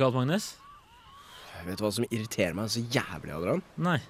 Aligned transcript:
Galt, 0.00 0.16
Magnus? 0.16 0.54
Vet 1.64 1.78
du 1.80 1.84
hva 1.86 1.92
som 1.96 2.04
irriterer 2.10 2.56
meg 2.56 2.72
så 2.72 2.82
jævlig, 2.82 3.32
Adrian? 3.32 3.62
Nei. 3.80 4.00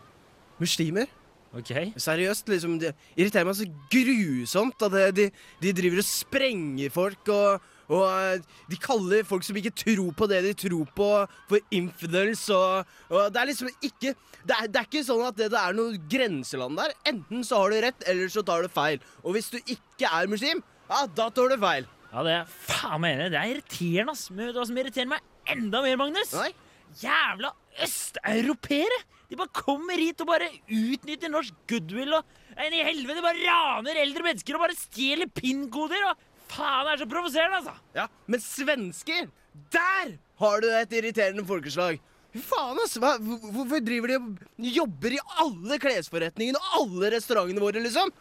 Muslimer. 0.58 1.10
OK. 1.54 1.70
Seriøst, 2.02 2.48
liksom. 2.50 2.80
Det 2.82 2.94
irriterer 3.14 3.46
meg 3.46 3.58
så 3.58 3.68
grusomt 3.92 4.82
at 4.88 5.14
de, 5.14 5.28
de 5.62 5.74
driver 5.76 6.02
og 6.02 6.08
sprenger 6.08 6.94
folk 6.94 7.30
og 7.34 7.70
og 7.92 8.04
eh, 8.08 8.44
de 8.70 8.78
kaller 8.80 9.26
folk 9.28 9.44
som 9.44 9.58
ikke 9.60 9.74
tror 9.76 10.12
på 10.16 10.28
det 10.30 10.40
de 10.46 10.52
tror 10.56 10.88
på, 10.96 11.08
for 11.50 11.74
infidels. 11.74 12.46
Og, 12.54 12.94
og 13.10 13.32
det 13.32 13.42
er 13.42 13.50
liksom 13.50 13.68
ikke 13.74 14.14
det 14.44 14.56
er, 14.56 14.68
det 14.68 14.80
er 14.80 14.88
ikke 14.88 15.04
sånn 15.06 15.24
at 15.24 15.36
det, 15.38 15.50
det 15.52 15.60
er 15.60 15.76
noe 15.76 15.98
grenseland 16.10 16.80
der. 16.80 16.94
Enten 17.08 17.44
så 17.46 17.62
har 17.62 17.72
du 17.72 17.80
rett, 17.84 18.06
eller 18.08 18.32
så 18.32 18.44
tar 18.44 18.64
du 18.64 18.72
feil. 18.72 19.04
Og 19.24 19.36
hvis 19.36 19.50
du 19.52 19.58
ikke 19.60 20.08
er 20.08 20.30
muslim, 20.30 20.60
ja, 20.88 21.04
da 21.16 21.30
tar 21.32 21.52
du 21.52 21.56
feil. 21.60 21.88
Ja, 22.14 22.22
det 22.22 22.34
er 22.38 22.50
faen 22.68 23.00
meg 23.02 23.16
enig. 23.16 23.32
Det 23.32 23.40
er 23.40 23.52
irriterende, 23.56 24.12
ass. 24.14 24.28
Men 24.30 24.46
vet 24.46 24.54
du 24.54 24.60
hva 24.60 24.68
som 24.68 24.76
irriterer 24.78 25.10
meg 25.10 25.50
enda 25.50 25.80
mer, 25.82 25.96
Magnus? 25.98 26.30
Nei? 26.38 26.52
Jævla 27.00 27.50
østeuropeere! 27.82 29.00
De 29.32 29.38
bare 29.40 29.50
kommer 29.56 29.98
hit 29.98 30.20
og 30.22 30.28
bare 30.28 30.46
utnytter 30.70 31.32
norsk 31.32 31.56
goodwill 31.70 32.12
og 32.20 32.60
en 32.60 32.76
i 32.76 32.84
helvete 32.86 33.24
bare 33.24 33.40
raner 33.42 33.98
eldre 34.04 34.22
mennesker 34.28 34.54
og 34.54 34.62
bare 34.62 34.76
stjeler 34.78 35.30
pinnkoder 35.34 36.06
og 36.12 36.22
Faen, 36.54 36.84
det 36.86 36.92
er 36.92 37.00
så 37.00 37.06
provoserende, 37.10 37.56
altså! 37.62 37.72
Ja, 37.96 38.04
Men 38.30 38.42
svensker, 38.44 39.30
der 39.74 40.12
har 40.38 40.60
du 40.62 40.66
et 40.70 40.92
irriterende 40.94 41.42
folkeslag. 41.48 41.96
Faen, 42.34 42.78
ass. 42.84 42.94
Hva, 43.00 43.14
hvorfor 43.18 43.80
driver 43.82 44.12
de 44.12 44.18
og 44.20 44.68
jobber 44.76 45.16
i 45.16 45.22
alle 45.42 45.80
klesforretningene 45.82 46.60
og 46.60 46.76
alle 46.82 47.10
restaurantene 47.16 47.64
våre, 47.64 47.82
liksom? 47.82 48.12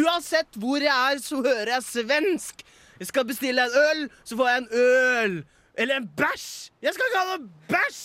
Uansett 0.00 0.58
hvor 0.58 0.82
jeg 0.82 0.90
er, 0.90 1.20
så 1.22 1.38
hører 1.44 1.76
jeg 1.76 1.86
svensk. 1.92 2.65
Jeg 3.00 3.10
skal 3.10 3.26
bestille 3.28 3.64
en 3.66 3.76
øl, 3.82 4.06
så 4.24 4.36
får 4.38 4.48
jeg 4.48 4.62
en 4.62 4.68
øl. 4.72 5.36
Eller 5.76 6.00
en 6.00 6.08
bæsj. 6.16 6.46
Jeg 6.82 6.94
skal 6.96 7.10
ikke 7.10 7.20
ha 7.22 7.36
noe 7.36 7.50
bæsj! 7.68 8.04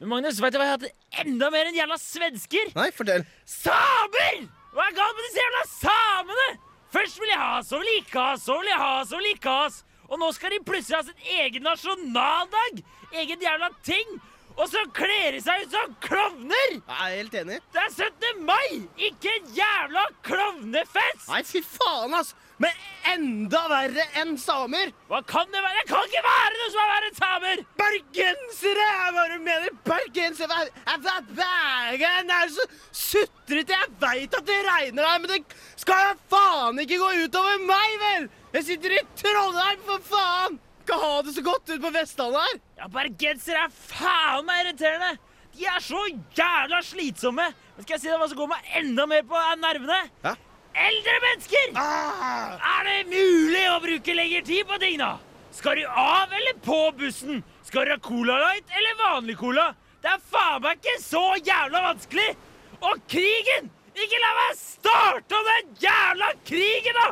Men 0.00 0.10
Magnus, 0.12 0.42
vet 0.44 0.52
du 0.52 0.58
hva 0.60 0.66
jeg 0.68 0.76
hadde 0.76 0.90
enda 1.22 1.48
mer 1.54 1.70
enn 1.70 1.78
jævla 1.78 1.96
svensker? 2.00 2.72
Nei, 2.76 2.90
fortell. 2.92 3.24
Samer! 3.48 4.42
Hva 4.76 4.84
er 4.90 4.96
galt 4.98 5.16
med 5.16 5.24
disse 5.24 5.40
jævla 5.40 5.62
samene? 5.72 6.48
Først 6.92 7.20
vil 7.20 7.32
jeg 7.32 7.40
ha, 7.40 7.62
så 7.64 7.80
vil 7.80 7.88
jeg 7.88 8.02
ikke 8.04 8.20
ha, 8.20 8.36
så 8.40 8.58
vil 8.60 8.68
jeg 8.68 8.80
ha, 8.82 8.92
så 9.08 9.16
vil 9.16 9.30
jeg 9.30 9.38
ikke 9.38 9.54
ha. 9.56 9.68
Og 10.06 10.20
nå 10.20 10.28
skal 10.36 10.52
de 10.52 10.60
plutselig 10.68 10.98
ha 10.98 11.04
sin 11.08 11.30
egen 11.40 11.64
nasjonaldag! 11.64 12.82
Egen 13.22 13.46
jævla 13.48 13.70
ting! 13.88 14.18
Og 14.56 14.68
så 14.72 14.80
kler 14.96 15.34
de 15.36 15.40
seg 15.44 15.64
ut 15.64 15.74
som 15.74 15.96
klovner! 16.04 16.76
Jeg 16.76 16.96
er 16.96 17.16
helt 17.16 17.34
enig. 17.40 17.58
Det 17.72 17.82
er 17.82 17.90
17. 17.96 18.44
mai, 18.48 18.84
ikke 19.08 19.32
en 19.32 19.50
jævla 19.56 20.04
klovnefest! 20.28 21.26
Nei, 21.32 21.42
fy 21.44 21.64
faen, 21.64 22.14
ass. 22.20 22.36
Men 22.62 22.72
enda 23.12 23.60
verre 23.68 24.04
enn 24.20 24.36
samer. 24.40 24.92
Hva 25.10 25.20
kan 25.28 25.50
det 25.52 25.60
være? 25.60 25.82
Det 25.82 25.90
kan 25.90 26.06
ikke 26.08 26.22
være 26.24 26.54
noe 26.56 26.70
som 26.72 26.80
er 26.82 26.90
verre 26.92 27.10
enn 27.10 27.18
samer! 27.18 27.62
Bergensere! 27.80 28.86
Jeg 28.86 29.14
bare 29.16 29.38
mener 29.44 29.76
bergensere. 29.86 30.60
Bergen 31.36 32.32
er 32.38 32.54
så 32.54 32.66
sutrete. 32.90 33.76
Jeg 33.76 33.92
veit 34.00 34.38
at 34.40 34.48
det 34.48 34.58
regner 34.68 35.08
her, 35.10 35.20
men 35.20 35.34
det 35.34 35.42
skal 35.76 36.00
da 36.00 36.16
faen 36.32 36.80
ikke 36.82 37.00
gå 37.02 37.12
utover 37.26 37.60
meg, 37.68 37.98
vel! 38.06 38.30
Jeg 38.56 38.68
sitter 38.70 38.96
i 38.96 39.04
Trondheim, 39.20 39.84
for 39.84 40.08
faen! 40.08 40.58
Skal 40.86 41.02
ha 41.02 41.14
det 41.26 41.34
så 41.34 41.42
godt 41.42 41.70
ut 41.74 41.82
på 41.82 41.92
Vestlandet 41.92 42.48
her. 42.48 42.58
Ja, 42.80 42.90
Bergensere 42.96 43.66
er 43.66 43.76
faen 43.76 44.48
meg 44.48 44.64
irriterende! 44.64 45.12
De 45.56 45.64
er 45.68 45.80
så 45.84 46.02
jævla 46.36 46.82
slitsomme! 46.84 47.46
Men 47.76 47.84
skal 47.84 47.98
jeg 47.98 48.02
si 48.06 48.10
deg 48.10 48.20
hva 48.20 48.28
som 48.32 48.40
går 48.40 48.52
meg 48.54 48.74
enda 48.80 49.04
mer 49.08 49.24
på 49.28 49.46
nervene? 49.60 50.02
Ja. 50.24 50.36
Eldre 50.76 51.14
mennesker! 51.24 51.70
Ah, 51.80 52.56
Er 52.76 52.84
det 52.88 52.96
mulig 53.08 53.62
å 53.72 53.78
bruke 53.80 54.14
lengre 54.16 54.42
tid 54.44 54.66
på 54.68 54.78
ting, 54.82 54.98
da? 55.00 55.14
Skal 55.56 55.78
du 55.80 55.86
av 55.88 56.32
eller 56.36 56.58
på 56.64 56.78
bussen? 56.98 57.40
Skal 57.64 57.86
du 57.88 57.94
ha 57.94 57.98
Cola 58.04 58.36
Light 58.42 58.74
eller 58.76 58.98
vanlig 59.00 59.38
cola? 59.40 59.70
Det 60.04 60.10
er 60.12 60.20
faen 60.30 60.60
meg 60.62 60.76
ikke 60.82 60.98
så 61.02 61.22
jævla 61.40 61.80
vanskelig! 61.88 62.28
Og 62.84 63.00
krigen! 63.08 63.70
Ikke 63.96 64.18
la 64.20 64.32
meg 64.36 64.58
starte 64.60 65.38
om 65.38 65.46
den 65.48 65.70
jævla 65.80 66.28
krigen, 66.44 66.98
da! 67.00 67.06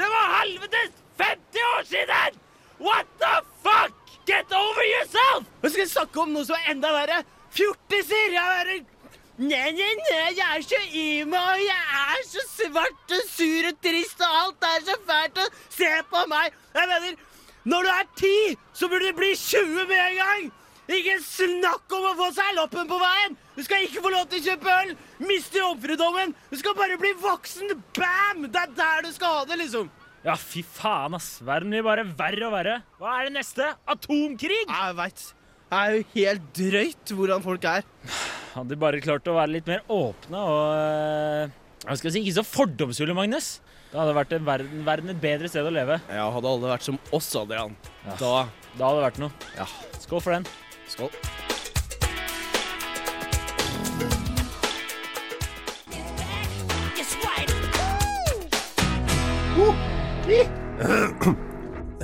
Det 0.00 0.08
var 0.08 0.32
helvetes 0.38 0.94
50 1.20 1.66
år 1.74 1.84
siden! 1.90 2.40
What 2.80 3.10
the 3.20 3.34
fuck? 3.60 3.92
Get 4.24 4.52
over 4.56 4.86
yourself! 4.88 5.44
Nå 5.60 5.68
skal 5.68 5.84
vi 5.84 5.90
snakke 5.92 6.24
om 6.24 6.32
noe 6.32 6.48
som 6.48 6.56
er 6.56 6.72
enda 6.72 6.94
verre. 6.96 7.20
Fjortiser! 7.52 8.32
Jeg 8.32 8.64
er 8.64 8.72
Nei, 9.40 9.70
nei, 9.72 9.92
nei, 9.96 10.34
jeg 10.36 10.44
er 10.44 10.64
så 10.68 10.78
emo, 11.00 11.38
og 11.40 11.60
jeg 11.64 11.84
er 11.96 12.24
så 12.28 12.42
svart 12.44 13.12
og 13.16 13.28
sur 13.30 13.68
og 13.70 13.78
trist, 13.80 14.20
og 14.20 14.34
alt 14.36 14.66
er 14.68 14.82
så 14.84 14.96
fælt, 15.08 15.40
og 15.40 15.54
se 15.72 15.88
på 16.10 16.24
meg! 16.28 16.58
Jeg 16.74 16.90
mener, 16.90 17.22
når 17.72 17.88
du 17.88 17.92
er 17.94 18.10
ti, 18.20 18.32
så 18.76 18.90
burde 18.92 19.08
du 19.08 19.16
bli 19.16 19.30
20 19.32 19.86
med 19.88 19.96
en 20.02 20.18
gang! 20.18 20.44
Ikke 20.92 21.16
snakk 21.24 21.96
om 21.96 22.10
å 22.10 22.12
få 22.18 22.28
seg 22.36 22.52
loppen 22.58 22.92
på 22.92 23.00
veien! 23.00 23.40
Du 23.56 23.64
skal 23.64 23.86
ikke 23.86 24.04
få 24.04 24.12
lov 24.12 24.28
til 24.28 24.42
å 24.42 24.46
kjøpe 24.50 24.76
øl! 24.82 24.94
Miste 25.24 25.64
jomfrudommen! 25.64 26.36
Du 26.52 26.60
skal 26.60 26.76
bare 26.76 27.00
bli 27.00 27.16
voksen! 27.24 27.72
Bam! 27.96 28.44
Det 28.44 28.66
er 28.66 28.76
der 28.76 29.08
du 29.08 29.12
skal 29.16 29.38
ha 29.38 29.48
det, 29.48 29.62
liksom! 29.64 29.88
Ja, 30.20 30.36
fy 30.36 30.60
faen, 30.68 31.16
ass. 31.16 31.38
Verden 31.40 31.72
blir 31.72 31.88
bare 31.88 32.04
verre 32.04 32.50
og 32.50 32.58
verre. 32.58 32.80
Hva 33.00 33.16
er 33.22 33.30
det 33.30 33.38
neste? 33.40 33.72
Atomkrig? 33.88 34.66
Jeg 34.68 34.96
veit. 35.00 35.30
Det 35.70 35.78
er 35.78 35.94
jo 35.94 36.04
helt 36.16 36.46
drøyt 36.58 37.12
hvordan 37.14 37.42
folk 37.44 37.66
er. 37.70 37.84
Hadde 38.56 38.72
de 38.74 38.78
bare 38.82 39.00
klart 39.02 39.28
å 39.30 39.36
være 39.36 39.54
litt 39.54 39.68
mer 39.70 39.84
åpne 39.86 40.40
og 40.50 41.58
jeg 41.80 41.96
skal 41.96 42.12
si, 42.12 42.20
ikke 42.20 42.36
så 42.36 42.44
fordomsfulle, 42.44 43.14
Magnus. 43.16 43.46
Da 43.90 44.02
hadde 44.02 44.12
vært 44.14 44.34
en 44.36 44.44
verden, 44.46 44.82
verden 44.84 45.12
et 45.14 45.20
bedre 45.22 45.48
sted 45.48 45.64
å 45.64 45.72
leve. 45.72 45.96
Ja, 46.12 46.26
hadde 46.34 46.50
alle 46.50 46.74
vært 46.74 46.84
som 46.84 46.98
oss, 47.16 47.30
Adrian. 47.38 47.72
Ja. 48.04 48.16
Da 48.20 48.32
Da 48.76 48.90
hadde 48.90 48.98
det 49.00 49.06
vært 49.06 49.22
noe. 49.22 49.32
Ja. 49.56 49.66
Skål 50.02 50.20
for 50.20 50.36
den. 50.36 50.44
Skål. 50.90 51.10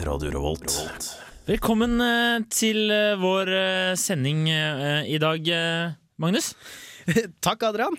Radio 0.07 0.31
Revolt. 0.31 1.06
Velkommen 1.47 2.01
eh, 2.03 2.41
til 2.51 2.91
eh, 2.91 3.13
vår 3.23 3.51
eh, 3.55 3.93
sending 3.95 4.49
i 4.51 5.19
dag, 5.23 5.47
Magnus. 6.19 6.49
Takk, 7.47 7.63
Adrian. 7.69 7.95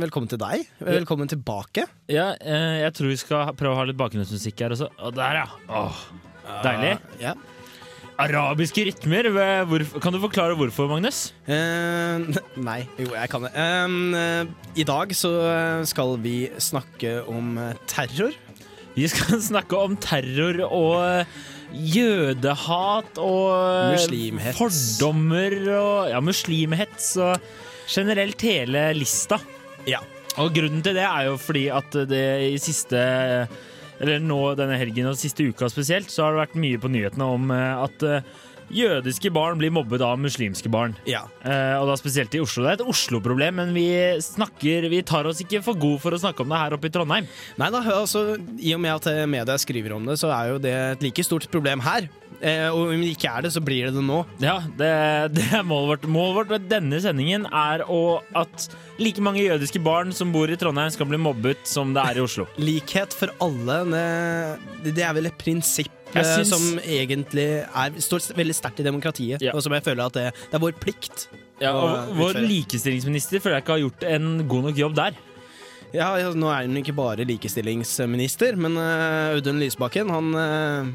Velkommen 0.00 0.30
til 0.30 0.40
deg. 0.40 0.64
Velkommen 0.80 1.28
tilbake. 1.28 1.84
Ja, 2.08 2.30
jeg 2.40 2.94
tror 2.96 3.10
vi 3.12 3.18
skal 3.20 3.52
prøve 3.60 3.76
å 3.76 3.80
ha 3.82 3.84
litt 3.90 4.00
bakgrunnsmusikk 4.00 4.64
her 4.64 4.72
også. 4.72 4.88
Og 5.04 5.12
der, 5.18 5.42
ja. 5.42 5.44
Åh, 5.68 6.00
deilig. 6.64 6.94
Ja. 7.20 7.36
Arabiske 8.24 8.88
rytmer. 8.88 9.30
Hvor, 9.68 9.84
kan 10.00 10.16
du 10.16 10.22
forklare 10.24 10.56
hvorfor, 10.56 10.88
Magnus? 10.90 11.22
Nei, 12.70 12.80
jo, 12.96 13.12
jeg 13.12 13.34
kan 13.36 13.46
det. 13.46 13.68
I 14.80 14.88
dag 14.88 15.12
så 15.12 15.36
skal 15.92 16.16
vi 16.24 16.38
snakke 16.56 17.18
om 17.28 17.58
terror. 17.84 18.32
Vi 18.96 19.12
skal 19.12 19.44
snakke 19.52 19.84
om 19.84 20.00
terror 20.00 20.64
og 20.72 21.28
jødehat 21.72 23.18
og 23.22 23.48
eh, 23.54 23.94
Muslimhets. 23.96 24.58
fordommer 24.58 25.56
og 25.76 26.10
ja, 26.12 26.20
muslimhets 26.24 27.12
og 27.22 27.50
generelt 27.90 28.42
hele 28.46 28.90
lista. 28.96 29.40
Ja. 29.88 30.02
Og 30.38 30.52
grunnen 30.54 30.82
til 30.84 30.94
det 30.94 31.04
er 31.06 31.26
jo 31.26 31.34
fordi 31.40 31.66
at 31.74 31.96
det 32.06 32.26
i 32.52 32.58
siste 32.62 33.00
Eller 34.00 34.22
nå 34.22 34.54
denne 34.56 34.78
helgen 34.80 35.10
og 35.10 35.18
siste 35.18 35.44
uka 35.44 35.68
spesielt, 35.68 36.08
så 36.08 36.24
har 36.24 36.32
det 36.32 36.40
vært 36.46 36.60
mye 36.62 36.78
på 36.80 36.88
nyhetene 36.88 37.26
om 37.34 37.50
eh, 37.52 37.82
at 37.84 38.06
eh, 38.06 38.30
jødiske 38.74 39.32
barn 39.34 39.58
blir 39.60 39.72
mobbet 39.74 40.02
av 40.04 40.18
muslimske 40.20 40.70
barn. 40.72 40.94
Ja. 41.08 41.24
Eh, 41.42 41.76
og 41.80 41.88
da 41.90 41.96
spesielt 41.98 42.34
i 42.36 42.42
Oslo. 42.42 42.64
Det 42.64 42.72
er 42.72 42.78
et 42.80 42.88
Oslo-problem, 42.92 43.60
men 43.60 43.74
vi 43.76 43.88
snakker 44.24 44.88
Vi 44.90 45.02
tar 45.06 45.28
oss 45.28 45.42
ikke 45.42 45.62
for 45.64 45.78
god 45.78 46.00
for 46.02 46.16
å 46.16 46.22
snakke 46.22 46.44
om 46.44 46.52
det 46.52 46.62
her 46.62 46.76
oppe 46.76 46.90
i 46.90 46.94
Trondheim. 46.94 47.28
Nei 47.60 47.70
da, 47.72 47.82
altså, 47.94 48.38
I 48.58 48.74
og 48.76 48.82
med 48.82 48.96
at 48.96 49.10
eh, 49.12 49.26
media 49.30 49.58
skriver 49.60 49.96
om 49.96 50.08
det, 50.08 50.18
så 50.20 50.32
er 50.34 50.54
jo 50.54 50.62
det 50.62 50.74
et 50.94 51.06
like 51.06 51.26
stort 51.26 51.48
problem 51.52 51.82
her. 51.84 52.08
Eh, 52.40 52.68
og 52.72 52.94
om 52.94 53.02
det 53.02 53.12
ikke 53.12 53.30
er 53.30 53.44
det, 53.44 53.52
så 53.52 53.60
blir 53.64 53.88
det 53.88 53.94
det 53.98 54.04
nå. 54.06 54.22
Ja, 54.42 54.58
det, 54.78 54.90
det 55.36 55.46
er 55.52 55.66
målet 55.66 55.92
vårt. 55.92 56.08
Målet 56.08 56.38
vårt 56.38 56.54
med 56.54 56.68
denne 56.70 57.00
sendingen 57.02 57.46
er 57.46 57.84
å, 57.84 58.20
at 58.38 58.70
like 59.00 59.22
mange 59.24 59.44
jødiske 59.44 59.82
barn 59.84 60.14
som 60.16 60.32
bor 60.34 60.50
i 60.50 60.58
Trondheim, 60.60 60.92
skal 60.94 61.08
bli 61.10 61.20
mobbet 61.20 61.64
som 61.68 61.94
det 61.96 62.04
er 62.06 62.20
i 62.20 62.24
Oslo. 62.24 62.48
Likhet 62.60 63.16
for 63.16 63.32
alle, 63.44 63.82
det, 63.92 64.94
det 64.96 65.04
er 65.04 65.16
vel 65.16 65.28
et 65.28 65.40
prinsipp 65.40 65.99
syns- 66.14 66.50
som 66.50 66.78
egentlig 66.82 67.48
er, 67.62 67.96
står 68.02 68.30
veldig 68.36 68.54
sterkt 68.56 68.80
i 68.80 68.86
demokratiet, 68.86 69.42
Ja. 69.42 69.52
og 69.54 69.62
som 69.62 69.72
jeg 69.72 69.84
føler 69.86 70.06
at 70.06 70.12
det, 70.18 70.26
det 70.50 70.54
er 70.58 70.62
vår 70.64 70.72
plikt. 70.80 71.28
Ja, 71.60 71.74
og 71.76 72.14
Vår 72.16 72.40
likestillingsminister 72.40 73.40
føler 73.40 73.58
jeg 73.60 73.66
ikke 73.66 73.76
har 73.76 73.84
gjort 73.84 74.06
en 74.08 74.48
god 74.48 74.62
nok 74.70 74.76
jobb 74.80 74.94
der. 74.96 75.18
Ja, 75.92 76.12
ja, 76.18 76.30
Nå 76.32 76.48
er 76.54 76.66
hun 76.68 76.78
ikke 76.80 76.94
bare 76.94 77.26
likestillingsminister, 77.26 78.56
men 78.56 78.76
uh, 78.78 79.34
Audun 79.34 79.58
Lysbakken, 79.60 80.10
han 80.14 80.34
uh, 80.34 80.86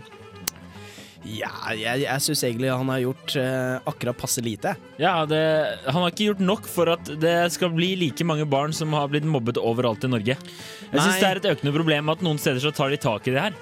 Ja, 1.26 1.50
jeg, 1.74 2.04
jeg 2.06 2.22
syns 2.22 2.44
egentlig 2.46 2.70
han 2.70 2.90
har 2.94 3.02
gjort 3.02 3.36
uh, 3.42 3.82
akkurat 3.90 4.18
passe 4.18 4.44
lite. 4.46 4.76
Ja, 5.02 5.26
det, 5.26 5.42
Han 5.90 6.04
har 6.04 6.14
ikke 6.14 6.30
gjort 6.32 6.44
nok 6.46 6.68
for 6.70 6.92
at 6.94 7.10
det 7.22 7.36
skal 7.56 7.74
bli 7.74 7.96
like 7.98 8.24
mange 8.28 8.46
barn 8.48 8.74
som 8.78 8.94
har 8.94 9.10
blitt 9.12 9.26
mobbet 9.26 9.58
overalt 9.62 10.06
i 10.06 10.12
Norge. 10.12 10.38
Jeg 10.38 11.00
syns 11.02 11.20
det 11.20 11.30
er 11.30 11.42
et 11.42 11.50
økende 11.56 11.74
problem 11.76 12.14
at 12.14 12.22
noen 12.26 12.40
steder 12.42 12.62
så 12.64 12.72
tar 12.76 12.94
de 12.94 13.02
tak 13.02 13.28
i 13.28 13.34
det 13.36 13.42
her. 13.50 13.58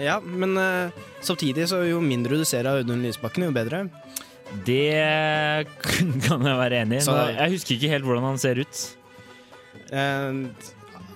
Ja, 0.00 0.18
men 0.20 0.56
uh, 0.58 0.90
samtidig 1.22 1.68
så 1.70 1.82
jo 1.86 2.00
mindre 2.02 2.38
du 2.40 2.44
ser 2.48 2.66
av 2.66 2.80
Audun 2.82 3.02
Lysbakken, 3.04 3.46
jo 3.46 3.54
bedre. 3.54 3.84
Det 4.66 5.66
kan 6.26 6.44
jeg 6.46 6.58
være 6.58 6.82
enig 6.84 7.00
i. 7.00 7.04
Jeg 7.38 7.54
husker 7.54 7.76
ikke 7.76 7.92
helt 7.94 8.08
hvordan 8.08 8.26
han 8.32 8.40
ser 8.42 8.60
ut. 8.62 8.82
Uh, 9.92 10.50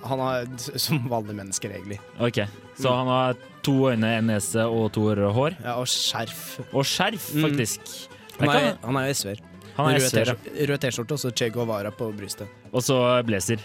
han 0.07 0.23
har 0.23 0.47
som 0.85 1.03
vanlige 1.11 1.37
mennesker, 1.41 1.75
egentlig. 1.75 1.99
Ok, 2.23 2.41
Så 2.79 2.93
han 2.95 3.07
har 3.11 3.35
to 3.65 3.75
øyne, 3.91 4.13
en 4.21 4.29
nese 4.31 4.63
og 4.63 4.91
to 4.95 5.09
ører 5.11 5.27
og 5.27 5.35
hår. 5.35 5.57
Ja, 5.65 5.75
og 5.81 5.87
skjerf. 5.91 6.59
Og 6.71 6.85
skjerf, 6.87 7.33
Mm. 7.35 7.43
faktisk. 7.49 7.81
Han 8.39 8.49
er, 8.55 8.77
han 8.85 8.95
er. 8.95 9.41
Han 9.75 9.89
er 9.93 9.99
SV-er, 10.03 10.29
Rød 10.67 10.79
T-skjorte 10.83 11.15
og 11.15 11.19
så 11.19 11.29
Che 11.35 11.49
Guevara 11.51 11.91
på 11.91 12.07
brystet. 12.15 12.47
Og 12.71 12.83
så 12.83 12.95
blazer. 13.27 13.59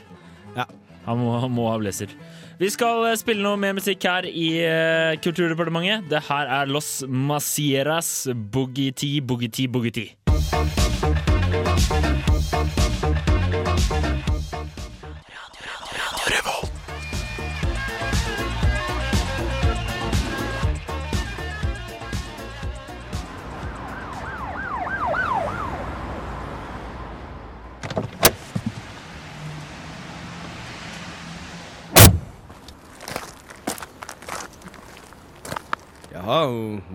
Ja. 0.56 0.66
Han 1.04 1.20
må, 1.20 1.34
han 1.42 1.52
må 1.52 1.68
ha 1.70 1.78
blazer. 1.80 2.12
Vi 2.60 2.70
skal 2.70 3.08
eh, 3.08 3.18
spille 3.20 3.44
noe 3.44 3.58
mer 3.60 3.74
musikk 3.76 4.06
her 4.08 4.28
i 4.30 4.48
uh, 4.62 5.16
Kulturdepartementet. 5.24 6.08
Det 6.12 6.22
her 6.30 6.54
er 6.60 6.70
Los 6.70 7.02
Macieras 7.08 8.14
Boogie 8.32 8.94
Tea, 8.94 9.20
Boogie 9.20 9.52
Tea, 9.52 9.68
Boogie 9.68 9.94
Tea. 9.94 10.83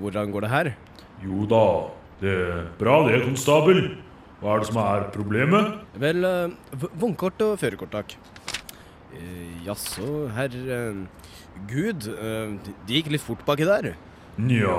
Hvordan 0.01 0.31
går 0.33 0.45
det 0.45 0.51
her? 0.53 0.71
Jo 1.23 1.45
da, 1.49 1.63
det 2.21 2.35
er 2.35 2.67
bra 2.79 3.01
det, 3.07 3.23
konstabel. 3.27 3.81
Hva 4.39 4.55
er 4.55 4.61
det 4.63 4.69
som 4.69 4.79
er 4.79 5.07
problemet? 5.11 5.73
Vel, 5.99 6.23
eh, 6.23 6.85
vognkort 7.01 7.41
og 7.43 7.57
førerkort, 7.59 7.91
takk. 7.91 8.15
Eh, 9.17 9.65
Jaså, 9.65 10.29
herr 10.35 10.53
eh, 10.53 11.01
Gud, 11.67 12.07
eh, 12.13 12.55
det 12.87 12.99
gikk 12.99 13.11
litt 13.15 13.25
fort 13.25 13.43
baki 13.47 13.67
der. 13.67 13.93
Nja, 14.39 14.77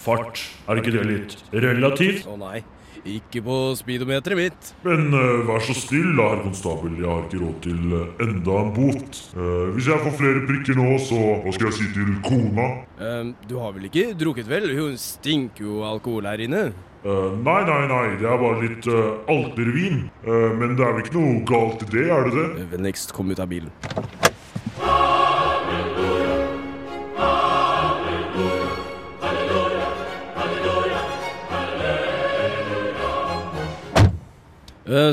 fart, 0.00 0.40
er 0.64 0.80
ikke 0.80 0.94
det 0.94 1.04
litt 1.08 1.36
relativt? 1.52 2.24
Å 2.30 2.38
nei, 2.40 2.62
ikke 3.08 3.42
på 3.44 3.56
speedometeret 3.78 4.38
mitt. 4.38 4.70
Men 4.84 5.08
uh, 5.14 5.46
vær 5.48 5.64
så 5.64 5.76
snill 5.76 6.12
da, 6.18 6.28
herr 6.34 6.44
konstabel, 6.44 6.98
jeg 7.00 7.08
har 7.08 7.24
ikke 7.26 7.40
råd 7.42 7.56
til 7.64 7.96
eh, 7.96 8.22
enda 8.26 8.58
en 8.60 8.72
bot. 8.76 9.20
Uh, 9.36 9.70
hvis 9.76 9.90
jeg 9.90 10.04
får 10.04 10.16
flere 10.18 10.44
prikker 10.48 10.78
nå, 10.78 10.88
så 11.06 11.18
hva 11.44 11.54
skal 11.56 11.70
jeg 11.70 11.78
si 11.78 11.88
til 11.96 12.14
kona? 12.26 12.68
Uh, 13.00 13.32
du 13.48 13.56
har 13.62 13.74
vel 13.76 13.88
ikke 13.90 14.10
drukket 14.20 14.50
vel? 14.50 14.70
Hun 14.76 14.96
stinker 15.00 15.66
jo 15.66 15.82
alkohol 15.88 16.28
her 16.30 16.46
inne. 16.46 16.70
Nei, 17.00 17.60
nei, 17.64 17.78
nei, 17.88 18.06
det 18.20 18.26
er 18.28 18.40
bare 18.42 18.58
litt 18.60 18.84
altervin. 19.32 20.02
Men 20.20 20.74
det 20.76 20.84
er 20.84 20.98
vel 20.98 21.06
ikke 21.06 21.16
noe 21.16 21.38
galt 21.48 21.86
i 21.86 21.88
det, 21.94 22.04
er 22.12 22.28
det 22.28 22.34
det? 22.36 22.66
Vennligst 22.74 23.16
kom 23.16 23.32
ut 23.32 23.40
av 23.40 23.48
bilen. 23.48 23.72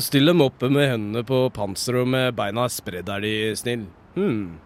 Still 0.01 0.31
dem 0.31 0.41
oppe 0.41 0.71
med 0.73 0.87
hendene 0.89 1.21
på 1.27 1.43
panseret 1.53 2.01
og 2.01 2.09
med 2.09 2.31
beina 2.37 2.63
spredd, 2.71 3.11
er 3.13 3.21
de 3.21 3.33
snill. 3.59 3.83
Hm. 4.15 4.57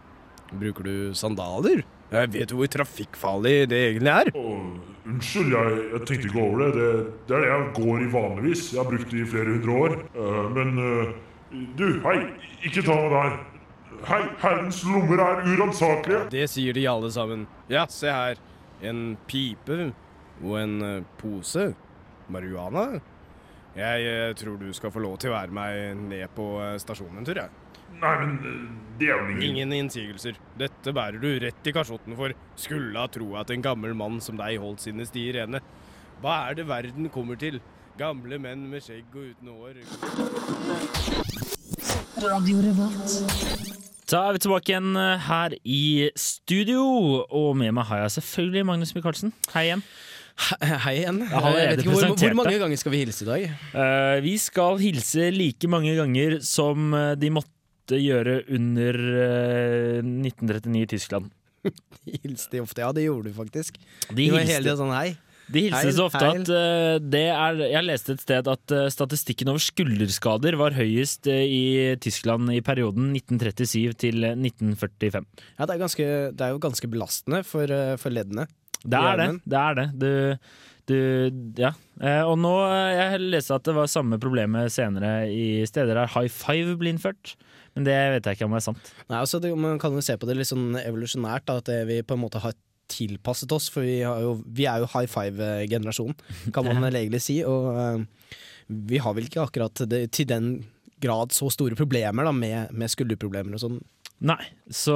Bruker 0.52 0.88
du 0.88 0.96
sandaler? 1.18 1.84
Jeg 2.12 2.28
vet 2.34 2.52
jo 2.52 2.58
hvor 2.60 2.68
trafikkfarlig 2.72 3.54
det 3.72 3.78
egentlig 3.86 4.12
er. 4.12 4.30
Åh, 4.36 4.64
unnskyld, 5.08 5.54
jeg, 5.56 5.84
jeg 5.94 6.02
tenkte 6.08 6.28
ikke 6.28 6.42
over 6.44 6.64
det. 6.64 6.72
det. 6.76 6.88
Det 7.28 7.36
er 7.36 7.44
det 7.46 7.52
jeg 7.52 7.68
går 7.78 8.02
i 8.04 8.10
vanligvis. 8.16 8.64
Jeg 8.74 8.82
har 8.82 8.90
brukt 8.90 9.14
det 9.14 9.22
i 9.22 9.30
flere 9.32 9.54
hundre 9.54 9.78
år. 9.86 9.96
Uh, 10.16 10.42
men 10.58 10.74
uh, 10.80 11.14
du, 11.80 11.86
hei, 12.04 12.18
ikke 12.68 12.84
ta 12.84 12.98
meg 13.00 13.16
der. 13.16 13.38
Hei, 14.10 14.20
herrens 14.42 14.82
lommer 14.88 15.24
er 15.24 15.44
uransakelige. 15.46 16.26
Det 16.34 16.44
sier 16.52 16.76
de 16.76 16.84
alle 16.90 17.12
sammen. 17.14 17.48
Ja, 17.72 17.86
se 17.92 18.12
her. 18.12 18.44
En 18.82 19.16
pipe 19.30 19.92
og 20.42 20.56
en 20.58 20.78
eh, 20.82 21.04
pose. 21.20 21.68
Marihuana. 22.34 23.02
Jeg 23.72 24.04
eh, 24.04 24.34
tror 24.36 24.58
du 24.60 24.68
skal 24.76 24.92
få 24.92 25.00
lov 25.00 25.18
til 25.22 25.32
å 25.32 25.38
være 25.38 25.56
meg 25.56 25.96
ned 25.96 26.28
på 26.36 26.46
eh, 26.60 26.78
stasjonen 26.82 27.22
en 27.22 27.28
tur, 27.28 27.40
jeg. 27.40 27.50
Nei, 28.02 28.16
men 28.20 28.34
eh, 28.44 28.66
det 29.00 29.08
er 29.14 29.22
vel 29.22 29.30
ingen 29.32 29.46
Ingen 29.48 29.76
innsigelser. 29.78 30.40
Dette 30.60 30.92
bærer 30.96 31.22
du 31.24 31.30
rett 31.40 31.70
i 31.70 31.74
kasjotten 31.76 32.18
for. 32.20 32.36
Skulle 32.60 33.00
ha 33.00 33.08
tro 33.12 33.30
at 33.40 33.54
en 33.54 33.64
gammel 33.64 33.96
mann 33.96 34.20
som 34.24 34.36
deg 34.40 34.60
holdt 34.60 34.84
sine 34.84 35.08
stier 35.08 35.40
rene. 35.40 35.64
Hva 36.20 36.36
er 36.50 36.60
det 36.60 36.68
verden 36.68 37.08
kommer 37.14 37.40
til? 37.40 37.62
Gamle 38.00 38.40
menn 38.44 38.68
med 38.72 38.84
skjegg 38.84 39.16
og 39.16 39.32
uten 39.32 39.48
hår. 39.56 39.80
Da 44.12 44.20
er 44.28 44.36
vi 44.36 44.44
tilbake 44.44 44.74
igjen 44.74 44.96
her 45.28 45.56
i 45.64 46.12
studio, 46.20 46.84
og 47.24 47.54
med 47.60 47.72
meg 47.78 47.88
har 47.88 48.04
jeg 48.04 48.18
selvfølgelig 48.20 48.68
Magnus 48.68 48.96
Michaelsen. 48.98 49.32
Hei 49.54 49.70
igjen. 49.70 49.86
Hei 50.86 50.96
igjen. 51.02 51.22
hvor, 51.28 52.06
hvor 52.16 52.38
mange 52.38 52.58
ganger 52.62 52.80
skal 52.80 52.94
vi 52.94 53.02
hilse 53.04 53.26
i 53.26 53.30
dag? 53.30 53.48
Uh, 53.76 54.18
vi 54.26 54.36
skal 54.42 54.80
hilse 54.82 55.30
like 55.36 55.70
mange 55.72 55.94
ganger 55.98 56.40
som 56.46 56.94
eh, 56.98 57.14
de 57.20 57.32
måtte 57.34 58.00
gjøre 58.00 58.42
under 58.56 58.98
uh, 59.02 59.98
1939 60.02 60.84
i 60.86 60.88
Tyskland. 60.96 61.32
Hilste 62.24 62.56
de 62.56 62.62
ofte? 62.64 62.82
Ja, 62.82 62.94
det 62.96 63.04
gjorde 63.06 63.30
du 63.30 63.36
faktisk. 63.38 63.76
De 64.10 64.16
De 64.18 64.32
var 64.34 64.42
hele 64.42 64.56
hilste, 64.56 64.64
tida 64.64 64.80
sånn 64.80 64.94
hei. 64.96 65.10
de 65.52 65.66
hilser 65.68 65.92
så 65.94 66.06
ofte 66.08 66.22
heil. 66.24 66.42
at 66.42 66.50
uh, 66.50 66.96
det 67.12 67.26
er 67.36 67.60
Jeg 67.68 67.86
leste 67.86 68.16
et 68.16 68.24
sted 68.24 68.48
at 68.50 68.74
uh, 68.74 68.86
statistikken 68.94 69.52
over 69.52 69.62
skulderskader 69.62 70.58
var 70.62 70.74
høyest 70.78 71.30
uh, 71.30 71.36
i 71.44 71.94
Tyskland 72.02 72.50
i 72.56 72.62
perioden 72.66 73.12
1937 73.20 74.00
til 74.08 74.24
eh, 74.26 74.38
1945. 74.40 75.28
Ja, 75.60 75.68
det 75.68 75.76
er, 75.76 75.84
ganske, 75.84 76.10
det 76.34 76.48
er 76.48 76.56
jo 76.56 76.64
ganske 76.64 76.90
belastende 76.90 77.44
for, 77.46 77.70
eh, 77.70 77.94
for 78.02 78.16
leddene. 78.16 78.48
Det 78.84 78.98
er 78.98 79.20
det. 79.20 79.30
Det, 79.46 79.62
er 79.62 79.78
det. 79.78 79.88
Du, 80.02 80.12
du, 80.90 80.98
ja. 81.62 81.72
Eh, 82.02 82.24
og 82.26 82.38
nå 82.42 82.52
eh, 82.66 82.98
Jeg 82.98 83.22
leste 83.22 83.58
at 83.58 83.68
det 83.68 83.76
var 83.78 83.92
samme 83.92 84.18
problemet 84.22 84.74
senere 84.74 85.30
i 85.30 85.62
steder 85.70 85.98
der 85.98 86.12
high 86.16 86.32
five 86.32 86.78
ble 86.80 86.96
innført. 86.96 87.36
Men 87.76 87.88
det 87.88 87.96
vet 88.16 88.28
jeg 88.28 88.40
ikke 88.40 88.50
om 88.50 88.56
det 88.56 88.64
er 88.64 88.68
sant. 88.72 88.92
Nei, 89.06 89.22
altså 89.22 89.40
det, 89.44 89.54
Man 89.56 89.80
kan 89.82 89.96
jo 89.96 90.04
se 90.04 90.18
på 90.20 90.28
det 90.28 90.36
litt 90.40 90.50
sånn 90.50 90.76
evolusjonært, 90.82 91.46
da, 91.48 91.62
at 91.62 91.70
det, 91.70 91.80
vi 91.88 92.02
på 92.04 92.18
en 92.18 92.24
måte 92.26 92.42
har 92.44 92.58
tilpasset 92.92 93.54
oss. 93.56 93.70
For 93.72 93.86
vi, 93.88 94.02
har 94.04 94.20
jo, 94.26 94.36
vi 94.44 94.68
er 94.68 94.84
jo 94.84 94.90
high 94.92 95.08
five-generasjonen, 95.10 96.18
kan 96.56 96.68
man 96.68 96.90
legelig 96.92 97.24
si. 97.30 97.40
Og 97.48 97.72
uh, 97.72 98.36
vi 98.68 99.00
har 99.04 99.16
vel 99.16 99.30
ikke 99.30 99.46
akkurat 99.46 99.86
det, 99.92 100.04
til 100.18 100.28
den 100.28 100.52
grad 101.02 101.34
så 101.34 101.48
store 101.54 101.78
problemer 101.80 102.28
da, 102.28 102.34
med, 102.36 102.76
med 102.76 102.92
skulderproblemer 102.92 103.56
og 103.58 103.64
sånn. 103.64 103.80
Nei, 104.22 104.42
så, 104.70 104.96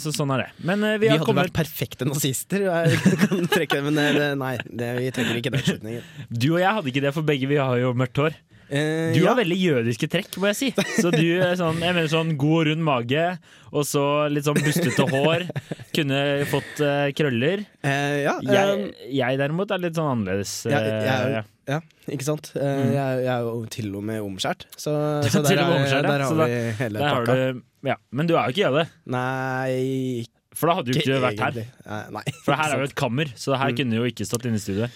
så 0.00 0.08
sånn 0.14 0.30
er 0.38 0.46
det. 0.46 0.48
Men 0.64 0.80
eh, 0.86 0.94
vi, 0.96 1.04
Vi, 1.04 1.10
har 1.12 1.18
hadde 1.18 1.28
kommet 1.28 1.50
vært 1.50 1.58
perfekte 1.58 2.06
nazister, 2.08 2.64
jeg 2.64 3.18
kan 3.20 3.44
trekke 3.52 3.76
det, 3.76 3.82
men 3.84 4.00
eh, 4.00 4.14
det, 4.16 4.28
nei, 4.40 4.54
det, 4.64 4.88
vi 5.02 5.10
trekker 5.12 5.40
ikke 5.40 5.52
den 5.52 5.64
slutningen. 5.66 6.06
Du 6.32 6.48
og 6.54 6.62
jeg 6.62 6.78
hadde 6.78 6.92
ikke 6.92 7.02
det, 7.04 7.12
for 7.16 7.28
begge 7.28 7.50
vi 7.50 7.60
har 7.60 7.76
jo 7.82 7.92
mørkt 7.98 8.22
hår. 8.22 8.38
Eh, 8.74 9.12
Du 9.14 9.20
ja. 9.22 9.28
har 9.30 9.36
veldig 9.38 9.56
jødiske 9.60 10.08
trekk, 10.10 10.36
må 10.42 10.48
jeg 10.50 10.56
si. 10.58 10.68
Så 10.98 11.12
du 11.14 11.22
er 11.38 11.54
sånn, 11.60 11.78
jeg 11.78 11.94
mener 11.94 12.08
sånn 12.10 12.32
god 12.40 12.66
rund 12.72 12.82
mage, 12.82 13.24
og 13.70 13.84
så 13.86 14.02
litt 14.32 14.46
sånn 14.48 14.58
bustete 14.58 15.06
hår. 15.12 15.46
Kunne 15.94 16.20
fått 16.50 16.80
uh, 16.82 17.06
krøller. 17.14 17.62
Uh, 17.84 18.16
ja, 18.26 18.34
Jeg, 18.42 18.88
jeg 19.14 19.38
derimot 19.38 19.70
er 19.70 19.84
litt 19.84 19.94
sånn 19.98 20.10
annerledes. 20.16 20.56
Ja, 20.66 20.80
jeg- 20.82 21.34
ja. 21.38 21.42
Ja, 21.64 21.78
ikke 22.12 22.26
sant? 22.26 22.50
Mm. 22.52 22.90
jeg, 22.92 23.20
jeg 23.24 23.30
er 23.32 23.40
jo 23.46 23.52
til 23.72 23.86
og 23.96 24.02
med 24.04 24.18
omskjært, 24.20 24.66
så, 24.76 24.92
så 25.32 25.40
der, 25.46 25.62
er- 25.62 25.70
omskjært, 25.78 26.04
der 26.10 26.24
Så 26.26 26.34
har 26.34 26.42
da- 26.42 26.48
vi 26.50 26.58
hele 26.82 26.98
pakka. 27.00 27.36
du, 27.54 27.62
ja. 27.88 27.96
Men 28.12 28.26
du 28.28 28.34
er 28.36 28.50
jo 28.50 28.52
ikke 28.52 28.64
jøde, 28.66 28.82
Nei, 29.08 30.26
for 30.54 30.68
da 30.68 30.74
hadde 30.76 30.92
du 30.92 30.98
ikke 31.00 31.22
vært 31.24 31.40
her. 31.40 31.64
nei. 32.12 32.22
For 32.44 32.52
her 32.58 32.74
er 32.74 32.82
jo 32.84 32.88
et 32.90 32.94
kammer, 33.02 33.32
så 33.34 33.56
her 33.56 33.72
Mm. 33.72 33.78
kunne 33.80 33.96
jo 34.02 34.04
ikke 34.10 34.26
stått 34.28 34.44
inne 34.50 34.60
i 34.60 34.64
studiet. 34.66 34.90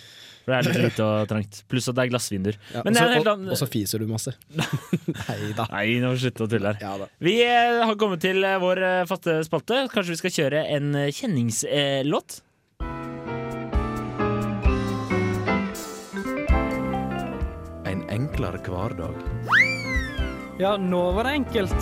For 0.48 0.54
det 0.54 0.58
er 0.62 0.64
litt 0.72 0.80
lite 0.86 1.04
og 1.04 1.26
trangt. 1.28 1.58
Pluss 1.68 1.90
at 1.90 1.96
det 1.98 2.06
er 2.06 2.10
glassvinduer. 2.14 2.56
Ja, 2.72 2.80
Men 2.86 2.94
det 2.96 3.02
er 3.02 3.10
en 3.10 3.12
helt 3.18 3.26
så, 3.28 3.32
annen- 3.34 3.50
og, 3.50 3.52
og 3.52 3.58
så 3.60 3.66
fiser 3.68 4.00
du 4.00 4.06
masse. 4.08 4.32
Nei 5.18 5.36
da. 5.58 5.66
Nei, 5.74 5.82
nå 6.00 6.08
må 6.08 6.16
vi 6.16 6.22
slutte 6.22 6.46
å 6.46 6.48
tulle 6.48 6.72
her. 6.72 6.80
Ja 6.86 6.94
da. 7.02 7.08
Vi 7.28 7.34
eh, 7.44 7.82
har 7.84 7.98
kommet 8.00 8.22
til 8.24 8.40
eh, 8.48 8.56
vår 8.62 8.80
eh, 8.88 9.02
faste 9.10 9.36
spalte. 9.44 9.82
Kanskje 9.92 10.14
vi 10.16 10.20
skal 10.22 10.36
kjøre 10.38 10.64
en 10.78 10.88
eh, 11.02 11.10
kjenningslåt? 11.12 12.38
En 17.92 18.02
enklere 18.12 18.60
hverdag. 18.64 19.20
Ja, 20.64 20.76
nå 20.80 21.04
var 21.16 21.28
det 21.28 21.36
enkelt. 21.42 21.76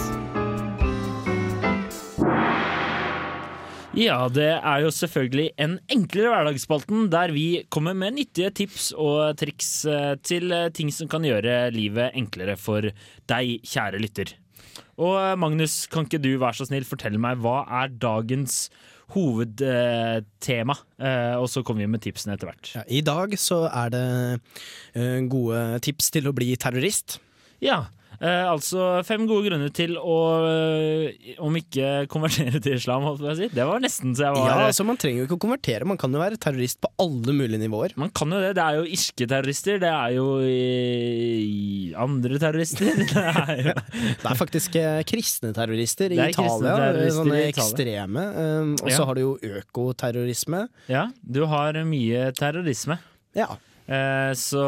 Ja, 3.97 4.27
det 4.29 4.51
er 4.61 4.83
jo 4.85 4.91
selvfølgelig 4.93 5.55
en 5.63 5.79
enklere 5.89 6.29
hverdagsspalten 6.29 7.07
der 7.09 7.33
vi 7.33 7.63
kommer 7.73 7.95
med 7.97 8.19
nyttige 8.19 8.51
tips 8.59 8.91
og 8.93 9.39
triks 9.41 9.71
eh, 9.89 10.19
til 10.21 10.53
eh, 10.53 10.69
ting 10.69 10.91
som 10.93 11.09
kan 11.09 11.25
gjøre 11.25 11.71
livet 11.73 12.13
enklere 12.13 12.59
for 12.61 12.85
deg, 12.85 13.55
kjære 13.65 14.03
lytter. 14.03 14.35
Og 15.01 15.17
eh, 15.17 15.33
Magnus, 15.41 15.79
kan 15.89 16.05
ikke 16.05 16.21
du 16.21 16.35
være 16.35 16.61
så 16.61 16.69
snill 16.69 16.85
fortelle 16.85 17.21
meg 17.23 17.41
hva 17.41 17.63
er 17.81 17.97
dagens 17.97 18.67
hovedtema. 19.15 20.75
Og 21.39 21.45
så 21.47 21.63
kommer 21.63 21.85
vi 21.85 21.93
med 21.93 22.03
tipsene 22.03 22.35
etter 22.35 22.51
hvert. 22.51 22.73
Ja, 22.75 22.83
I 22.91 23.05
dag 23.07 23.37
så 23.39 23.61
er 23.71 23.93
det 23.95 25.29
gode 25.31 25.61
tips 25.87 26.11
til 26.11 26.27
å 26.27 26.35
bli 26.35 26.49
terrorist. 26.59 27.21
Ja, 27.63 27.85
eh, 28.21 28.45
altså 28.51 29.05
fem 29.07 29.27
gode 29.29 29.49
grunner 29.51 29.73
til 29.75 29.97
å, 30.01 30.17
eh, 30.49 31.35
om 31.43 31.55
ikke 31.59 32.07
konvertere 32.13 32.61
til 32.63 32.77
islam, 32.79 33.03
holdt 33.07 33.21
jeg 33.21 33.27
på 33.29 33.33
å 33.35 33.39
si. 33.41 33.49
Det 33.55 33.67
var 33.69 33.81
nesten 33.85 34.15
så 34.17 34.27
jeg 34.29 34.37
var 34.37 34.49
Ja, 34.51 34.57
altså 34.71 34.87
Man 34.89 34.97
trenger 35.01 35.23
jo 35.23 35.27
ikke 35.29 35.39
å 35.39 35.43
konvertere, 35.47 35.85
man 35.89 35.99
kan 36.01 36.13
jo 36.13 36.23
være 36.23 36.39
terrorist 36.41 36.81
på 36.81 36.91
alle 37.03 37.33
mulige 37.37 37.61
nivåer. 37.63 37.95
Man 38.01 38.11
kan 38.17 38.31
jo 38.33 38.41
det. 38.41 38.55
Det 38.57 38.65
er 38.65 38.79
jo 38.81 38.87
irske 38.97 39.29
terrorister, 39.29 39.79
det 39.83 39.91
er 39.93 40.15
jo 40.17 40.27
i, 40.41 41.93
andre 41.97 42.39
terrorister. 42.43 42.93
Det 43.17 43.23
er 43.23 43.61
jo 43.71 43.75
Det 44.23 44.31
er 44.31 44.39
faktisk 44.39 44.77
eh, 44.81 45.01
kristne 45.09 45.53
terrorister 45.57 46.13
i 46.13 46.19
Det 46.19 46.25
er 46.31 46.35
kristne 46.37 46.71
Italia. 46.71 46.77
terrorister 46.83 47.19
sånne 47.21 47.37
i 47.37 47.49
Italia. 47.49 47.53
ekstreme. 47.55 48.25
Um, 48.37 48.73
og 48.81 48.89
så 48.91 48.97
Ja. 49.01 49.05
har 49.09 49.15
du 49.15 49.21
jo 49.23 49.33
økoterrorisme. 49.61 50.61
Ja, 50.93 51.05
du 51.23 51.45
har 51.47 51.73
mye 51.87 52.31
terrorisme. 52.37 52.99
Ja. 53.37 53.49
Eh, 53.87 54.33
så, 54.39 54.63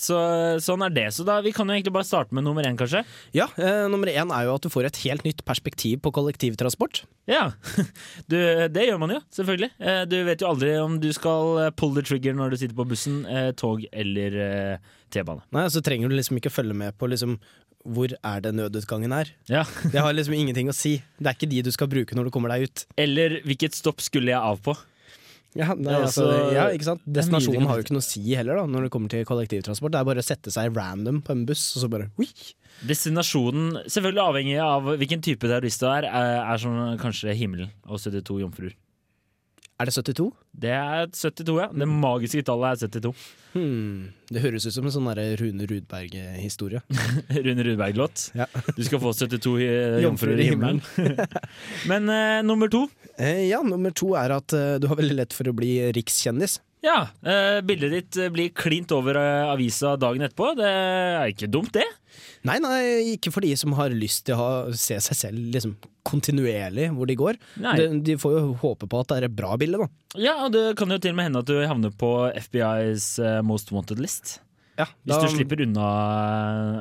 så 0.00 0.18
sånn 0.64 0.84
er 0.86 0.94
det. 0.94 1.06
Så 1.16 1.26
da, 1.28 1.38
vi 1.44 1.52
kan 1.54 1.68
jo 1.68 1.76
egentlig 1.76 1.94
bare 1.94 2.08
starte 2.08 2.34
med 2.36 2.46
nummer 2.46 2.64
én, 2.66 2.78
kanskje. 2.78 3.04
ja 3.36 3.48
eh, 3.60 3.84
nummer 3.92 4.10
én 4.12 4.32
er 4.32 4.46
jo 4.48 4.54
at 4.56 4.64
du 4.64 4.70
får 4.72 4.88
et 4.88 5.00
helt 5.04 5.26
nytt 5.28 5.44
perspektiv 5.48 6.00
på 6.04 6.12
kollektivtransport. 6.14 7.02
Ja, 7.30 7.50
du, 8.32 8.38
det 8.72 8.86
gjør 8.88 9.02
man 9.02 9.16
jo, 9.16 9.20
selvfølgelig. 9.34 9.72
Eh, 9.80 10.02
du 10.10 10.18
vet 10.28 10.44
jo 10.44 10.50
aldri 10.52 10.76
om 10.80 10.98
du 11.02 11.10
skal 11.16 11.68
pull 11.78 11.94
the 11.98 12.04
trigger 12.06 12.36
når 12.38 12.54
du 12.54 12.60
sitter 12.62 12.78
på 12.78 12.88
bussen, 12.88 13.22
eh, 13.28 13.50
tog 13.58 13.84
eller 13.92 14.38
eh, 14.46 14.94
T-bane. 15.12 15.44
Nei, 15.52 15.66
Så 15.72 15.84
trenger 15.84 16.08
du 16.08 16.16
liksom 16.16 16.40
ikke 16.40 16.52
følge 16.52 16.76
med 16.76 16.96
på 16.98 17.10
liksom 17.12 17.36
hvor 17.82 18.12
er 18.14 18.42
det 18.44 18.52
nødutgangen 18.54 19.10
er. 19.16 19.32
Ja. 19.50 19.64
Det 19.92 19.98
har 19.98 20.14
liksom 20.14 20.36
ingenting 20.36 20.70
å 20.70 20.76
si. 20.76 21.00
Det 21.18 21.26
er 21.32 21.34
ikke 21.34 21.50
de 21.50 21.64
du 21.66 21.72
skal 21.74 21.90
bruke 21.90 22.14
når 22.14 22.28
du 22.28 22.34
kommer 22.34 22.52
deg 22.54 22.68
ut. 22.70 22.84
Eller 23.00 23.40
hvilket 23.42 23.74
stopp 23.74 23.98
skulle 24.04 24.30
jeg 24.30 24.38
av 24.38 24.60
på? 24.62 24.76
Ja, 25.58 25.74
nei, 25.76 25.98
altså, 26.00 26.24
ja, 26.54 26.68
ikke 26.72 26.86
sant? 26.86 27.02
Destinasjonen 27.04 27.66
har 27.68 27.76
jo 27.76 27.84
ikke 27.84 27.96
noe 27.96 28.04
å 28.04 28.06
si 28.06 28.22
heller 28.32 28.56
da 28.56 28.64
når 28.70 28.86
det 28.86 28.92
kommer 28.94 29.12
til 29.12 29.26
kollektivtransport. 29.28 29.92
Det 29.92 30.00
er 30.00 30.08
bare 30.08 30.22
å 30.24 30.26
sette 30.26 30.52
seg 30.54 30.72
random 30.76 31.20
på 31.24 31.34
en 31.34 31.42
buss, 31.48 31.64
og 31.76 31.84
så 31.84 31.90
bare 31.92 32.08
ui. 32.16 32.28
Destinasjonen, 32.88 33.82
selvfølgelig 33.84 34.22
avhengig 34.24 34.56
av 34.64 34.88
hvilken 34.96 35.20
type 35.24 35.44
terrorist 35.46 35.84
du 35.84 35.90
er, 35.90 36.08
er 36.08 36.62
som 36.62 36.78
kanskje 37.02 37.36
himmelen 37.36 37.68
og 37.84 38.00
72 38.00 38.40
jomfruer. 38.46 38.72
Er 39.82 39.88
det 39.90 39.94
72? 39.96 40.28
Det 40.62 40.70
er 40.70 41.08
72, 41.10 41.56
ja. 41.58 41.64
Det 41.74 41.86
magiske 41.90 42.42
tallet 42.46 42.84
er 42.84 42.86
72. 42.86 43.10
Hmm. 43.52 44.12
Det 44.30 44.40
høres 44.44 44.64
ut 44.68 44.74
som 44.76 44.86
en 44.86 44.94
sånn 44.94 45.08
Rune 45.40 45.66
Rudberg-historie. 45.66 46.82
Rune 47.46 47.64
Rudberg-låt. 47.66 48.28
Ja. 48.38 48.46
Du 48.78 48.82
skal 48.86 49.02
få 49.02 49.10
72 49.18 49.56
i- 49.64 50.04
jomfruer 50.04 50.38
i 50.38 50.46
himmelen. 50.52 50.78
Men 51.90 52.06
uh, 52.06 52.38
nummer 52.46 52.70
to. 52.70 52.84
Eh, 53.18 53.48
ja, 53.50 53.58
nummer 53.66 53.90
to 53.90 54.12
er 54.14 54.36
at 54.38 54.54
uh, 54.54 54.76
du 54.78 54.86
har 54.86 55.00
veldig 55.02 55.18
lett 55.18 55.34
for 55.34 55.50
å 55.50 55.56
bli 55.56 55.74
rikskjendis. 55.98 56.60
Ja, 56.82 57.06
eh, 57.22 57.60
bildet 57.62 57.92
ditt 57.94 58.16
eh, 58.18 58.30
blir 58.34 58.50
klint 58.58 58.90
over 58.94 59.14
eh, 59.20 59.50
avisa 59.52 59.92
dagen 60.02 60.24
etterpå. 60.26 60.48
Det 60.58 60.66
er 60.66 61.30
ikke 61.30 61.48
dumt, 61.52 61.70
det. 61.76 61.84
Nei, 62.48 62.56
nei, 62.58 62.78
ikke 63.14 63.30
for 63.30 63.44
de 63.46 63.52
som 63.56 63.74
har 63.78 63.94
lyst 63.94 64.24
til 64.26 64.34
å 64.34 64.40
ha, 64.40 64.48
se 64.74 64.96
seg 65.04 65.14
selv 65.20 65.52
liksom, 65.54 65.76
kontinuerlig 66.02 66.88
hvor 66.96 67.06
de 67.06 67.14
går. 67.20 67.38
De, 67.78 67.86
de 68.02 68.16
får 68.18 68.34
jo 68.34 68.42
håpe 68.64 68.88
på 68.90 68.98
at 69.04 69.12
det 69.12 69.20
er 69.20 69.26
et 69.28 69.36
bra 69.38 69.54
bilde, 69.62 69.78
da. 69.78 69.88
Ja, 70.18 70.34
og 70.48 70.50
Det 70.56 70.64
kan 70.80 70.90
jo 70.90 70.98
til 70.98 71.14
og 71.14 71.20
med 71.20 71.30
hende 71.30 71.42
at 71.44 71.52
du 71.52 71.54
havner 71.70 71.94
på 72.02 72.10
FBIs 72.48 73.12
Most 73.46 73.70
Wanted 73.72 74.02
List. 74.02 74.40
Ja, 74.80 74.88
Hvis 75.06 75.22
du 75.22 75.28
slipper 75.36 75.60
unna 75.62 75.86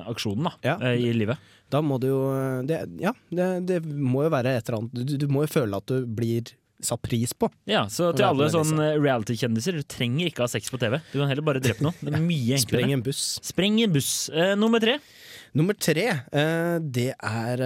aksjonen 0.10 0.48
da, 0.50 0.54
Ja. 0.66 0.76
i 0.96 1.12
livet. 1.14 1.38
da 1.70 1.82
må 1.84 2.00
du 2.02 2.08
jo 2.08 2.22
det, 2.66 2.82
Ja, 3.04 3.12
det, 3.30 3.48
det 3.68 3.80
må 3.86 4.24
jo 4.26 4.32
være 4.34 4.56
et 4.58 4.68
eller 4.70 4.80
annet 4.82 5.06
du, 5.08 5.18
du 5.22 5.28
må 5.32 5.44
jo 5.46 5.52
føle 5.52 5.78
at 5.78 5.86
du 5.92 6.06
blir 6.08 6.50
satt 6.88 7.02
pris 7.06 7.34
på. 7.38 7.50
Ja, 7.70 7.86
Så 7.92 8.12
til 8.18 8.26
alle 8.28 8.50
sånne 8.54 8.72
sånn 8.76 8.84
eh, 8.86 9.00
reality-kjendiser, 9.02 9.80
du 9.82 9.84
trenger 9.88 10.30
ikke 10.32 10.46
ha 10.46 10.52
sex 10.52 10.70
på 10.74 10.80
TV. 10.82 11.00
Du 11.14 11.20
kan 11.22 11.30
heller 11.32 11.46
bare 11.46 11.64
drepe 11.64 11.84
noen. 11.86 11.98
Det 12.02 12.14
er 12.14 12.24
mye 12.24 12.58
enklere. 12.60 12.66
Spreng 12.68 12.96
en 12.98 13.04
buss. 13.06 13.26
Spreng 13.46 13.82
en 13.86 13.94
buss. 13.98 14.14
Uh, 14.34 14.54
nummer 14.60 14.82
tre. 14.84 14.98
Nummer 15.52 15.76
tre, 15.76 16.06
eh, 16.32 16.76
det 16.80 17.10
er 17.12 17.60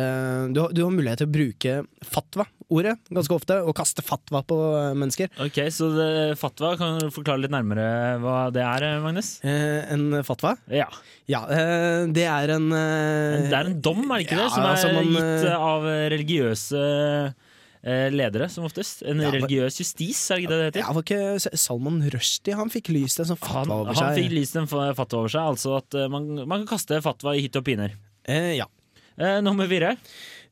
du, 0.49 0.57
har, 0.57 0.71
du 0.73 0.79
har 0.81 0.89
mulighet 0.89 1.19
til 1.21 1.27
å 1.27 1.33
bruke 1.35 1.73
fatwa-ordet 2.01 2.95
ganske 3.13 3.35
ofte, 3.35 3.59
og 3.61 3.75
kaste 3.77 4.01
fatwa 4.01 4.41
på 4.49 4.57
mennesker. 4.97 5.29
Ok, 5.45 5.59
Så 5.69 5.91
det, 5.93 6.07
fatwa, 6.41 6.71
kan 6.79 6.97
du 7.03 7.11
forklare 7.13 7.43
litt 7.43 7.53
nærmere 7.53 7.85
hva 8.23 8.47
det 8.55 8.63
er, 8.65 8.87
Magnus? 9.05 9.35
Eh, 9.45 9.85
en 9.93 10.17
fatwa? 10.25 10.55
Ja, 10.73 10.87
Ja, 11.29 11.43
eh, 11.45 12.09
det 12.09 12.25
er 12.25 12.55
en 12.57 12.69
Det 12.73 13.53
er 13.53 13.69
en 13.69 13.77
dom, 13.85 14.01
er 14.09 14.17
det 14.17 14.25
ikke 14.31 14.39
det? 14.41 14.47
ja, 14.47 14.53
Som 14.55 14.65
er 14.65 14.73
altså, 14.73 14.93
man, 14.97 15.13
gitt 15.13 15.53
av 15.53 15.85
religiøse 16.15 16.83
ledere, 17.85 18.47
som 18.49 18.65
oftest. 18.65 19.03
En 19.05 19.19
Ja, 19.21 19.29
religiøs 19.35 19.77
justis, 19.81 20.23
er 20.33 20.39
det 20.39 20.43
ikke 20.45 20.51
det 20.53 20.57
det 20.59 20.69
heter? 20.71 20.83
Ja, 20.87 20.93
var 20.97 21.03
ikke 21.05 21.57
Salman 21.61 21.99
Rushdie 22.09 22.55
han 22.57 22.71
fikk 22.73 22.89
lyst 22.95 23.19
en 23.21 23.29
sånn 23.29 23.37
fatwa 23.41 23.81
over 23.83 23.93
han 23.93 24.15
seg? 24.15 24.23
fikk 24.23 24.33
lyst 24.33 24.55
en 24.57 24.65
fatwa 24.69 25.19
over 25.21 25.29
seg, 25.29 25.41
altså 25.55 25.77
at 25.77 25.93
eh, 25.93 26.07
man, 26.09 26.31
man 26.47 26.63
kan 26.65 26.71
kaste 26.77 26.97
fatwa 27.05 27.35
i 27.37 27.43
hytt 27.45 27.55
og 27.61 27.65
piner. 27.67 27.93
Eh, 28.25 28.55
ja. 28.57 28.65
Eh, 29.21 29.37
nummer 29.45 29.69
fire. 29.71 29.93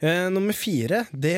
Eh, 0.03 0.29
nummer 0.31 0.53
fire, 0.55 1.05
det, 1.15 1.33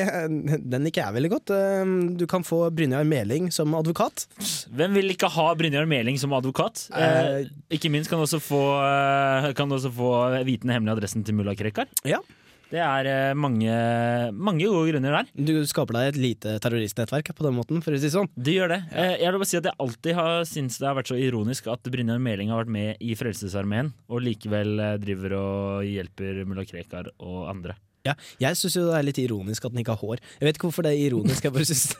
den 0.62 0.84
liker 0.86 1.04
jeg 1.04 1.14
veldig 1.16 1.30
godt. 1.32 1.50
Eh, 1.54 1.90
du 2.18 2.24
kan 2.30 2.44
få 2.46 2.64
Brynjar 2.74 3.06
Meling 3.06 3.48
som 3.54 3.72
advokat. 3.78 4.26
Hvem 4.74 4.94
vil 5.00 5.10
ikke 5.14 5.30
ha 5.32 5.48
Brynjar 5.58 5.86
Meling 5.90 6.18
som 6.18 6.34
advokat? 6.36 6.88
Eh, 6.94 7.46
ikke 7.78 7.90
minst 7.94 8.10
kan 8.10 8.18
du 8.20 8.26
også 8.26 8.40
få, 8.42 8.60
eh, 8.82 9.52
kan 9.58 9.70
du 9.70 9.76
også 9.78 9.92
få 9.94 10.10
vite 10.46 10.66
hemmelig 10.70 10.96
adressen 10.98 11.24
til 11.26 11.34
mulla 11.38 11.54
Krekar. 11.58 11.86
Ja. 12.04 12.20
Det 12.72 12.80
er 12.82 13.08
eh, 13.10 13.36
mange, 13.38 13.74
mange 14.34 14.66
gode 14.66 14.90
grunner 14.90 15.20
der. 15.20 15.28
Du 15.38 15.54
skaper 15.70 15.98
deg 15.98 16.08
et 16.10 16.18
lite 16.18 16.56
terroristnettverk 16.62 17.30
på 17.36 17.46
den 17.46 17.56
måten, 17.58 17.82
for 17.84 17.94
å 17.94 18.00
si 18.02 18.10
sånn. 18.12 18.30
Du 18.34 18.50
gjør 18.50 18.74
det. 18.74 18.80
Ja. 18.90 19.12
Jeg 19.22 19.30
vil 19.30 19.40
bare 19.40 19.50
si 19.52 19.60
at 19.60 19.68
jeg 19.70 19.80
alltid 19.86 20.18
har 20.18 20.48
syntes 20.50 20.80
det 20.82 20.88
har 20.90 20.98
vært 20.98 21.12
så 21.12 21.18
ironisk 21.20 21.70
at 21.70 21.90
Brynjar 21.92 22.22
Meling 22.22 22.50
har 22.50 22.64
vært 22.64 22.74
med 22.76 23.04
i 23.04 23.14
Frelsesarmeen, 23.18 23.92
og 24.10 24.24
likevel 24.26 24.82
eh, 24.82 24.96
driver 25.02 25.38
og 25.38 25.86
hjelper 25.86 26.42
mulla 26.48 26.66
Krekar 26.66 27.12
og 27.20 27.46
andre. 27.52 27.78
Ja, 28.06 28.14
jeg 28.42 28.56
syns 28.60 28.76
jo 28.78 28.86
det 28.88 28.96
er 29.00 29.06
litt 29.08 29.18
ironisk 29.22 29.66
at 29.66 29.74
han 29.74 29.82
ikke 29.82 29.94
har 29.96 30.02
hår. 30.04 30.22
Jeg 30.40 30.46
vet 30.48 30.58
ikke 30.60 30.68
hvorfor 30.70 30.86
det 30.86 30.92
er 30.94 31.04
ironisk, 31.10 31.44
jeg 31.48 31.52
bare 31.56 31.66
synes 31.68 31.96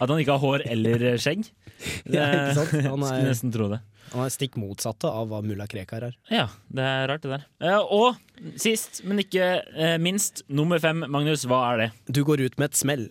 At 0.00 0.08
han 0.08 0.18
ikke 0.22 0.36
har 0.36 0.42
hår 0.44 0.64
eller 0.70 1.06
eh, 1.12 1.18
skjegg. 1.20 1.48
Ja, 2.14 2.26
ikke 2.30 2.58
sant? 2.60 2.74
Han 2.86 3.02
er- 3.02 3.10
Skulle 3.10 3.30
nesten 3.32 3.52
tro 3.54 3.68
det. 3.74 3.80
Han 4.10 4.24
er 4.26 4.32
stikk 4.34 4.56
motsatte 4.58 5.06
av 5.06 5.28
hva 5.30 5.38
mulla 5.46 5.68
Krekar 5.70 6.02
er. 6.08 6.14
Ja, 6.34 6.48
det 6.74 6.82
er 6.82 7.04
rart, 7.12 7.22
det 7.22 7.30
der. 7.36 7.44
Eh, 7.62 7.78
Og 7.78 8.16
sist, 8.58 9.02
men 9.06 9.20
ikke 9.22 9.50
eh, 9.76 9.96
minst, 10.02 10.42
nummer 10.50 10.80
fem. 10.82 11.04
Magnus, 11.06 11.44
hva 11.46 11.60
er 11.74 11.84
det? 11.84 11.90
Du 12.10 12.24
går 12.26 12.42
ut 12.48 12.58
med 12.58 12.72
et 12.72 12.80
smell. 12.80 13.06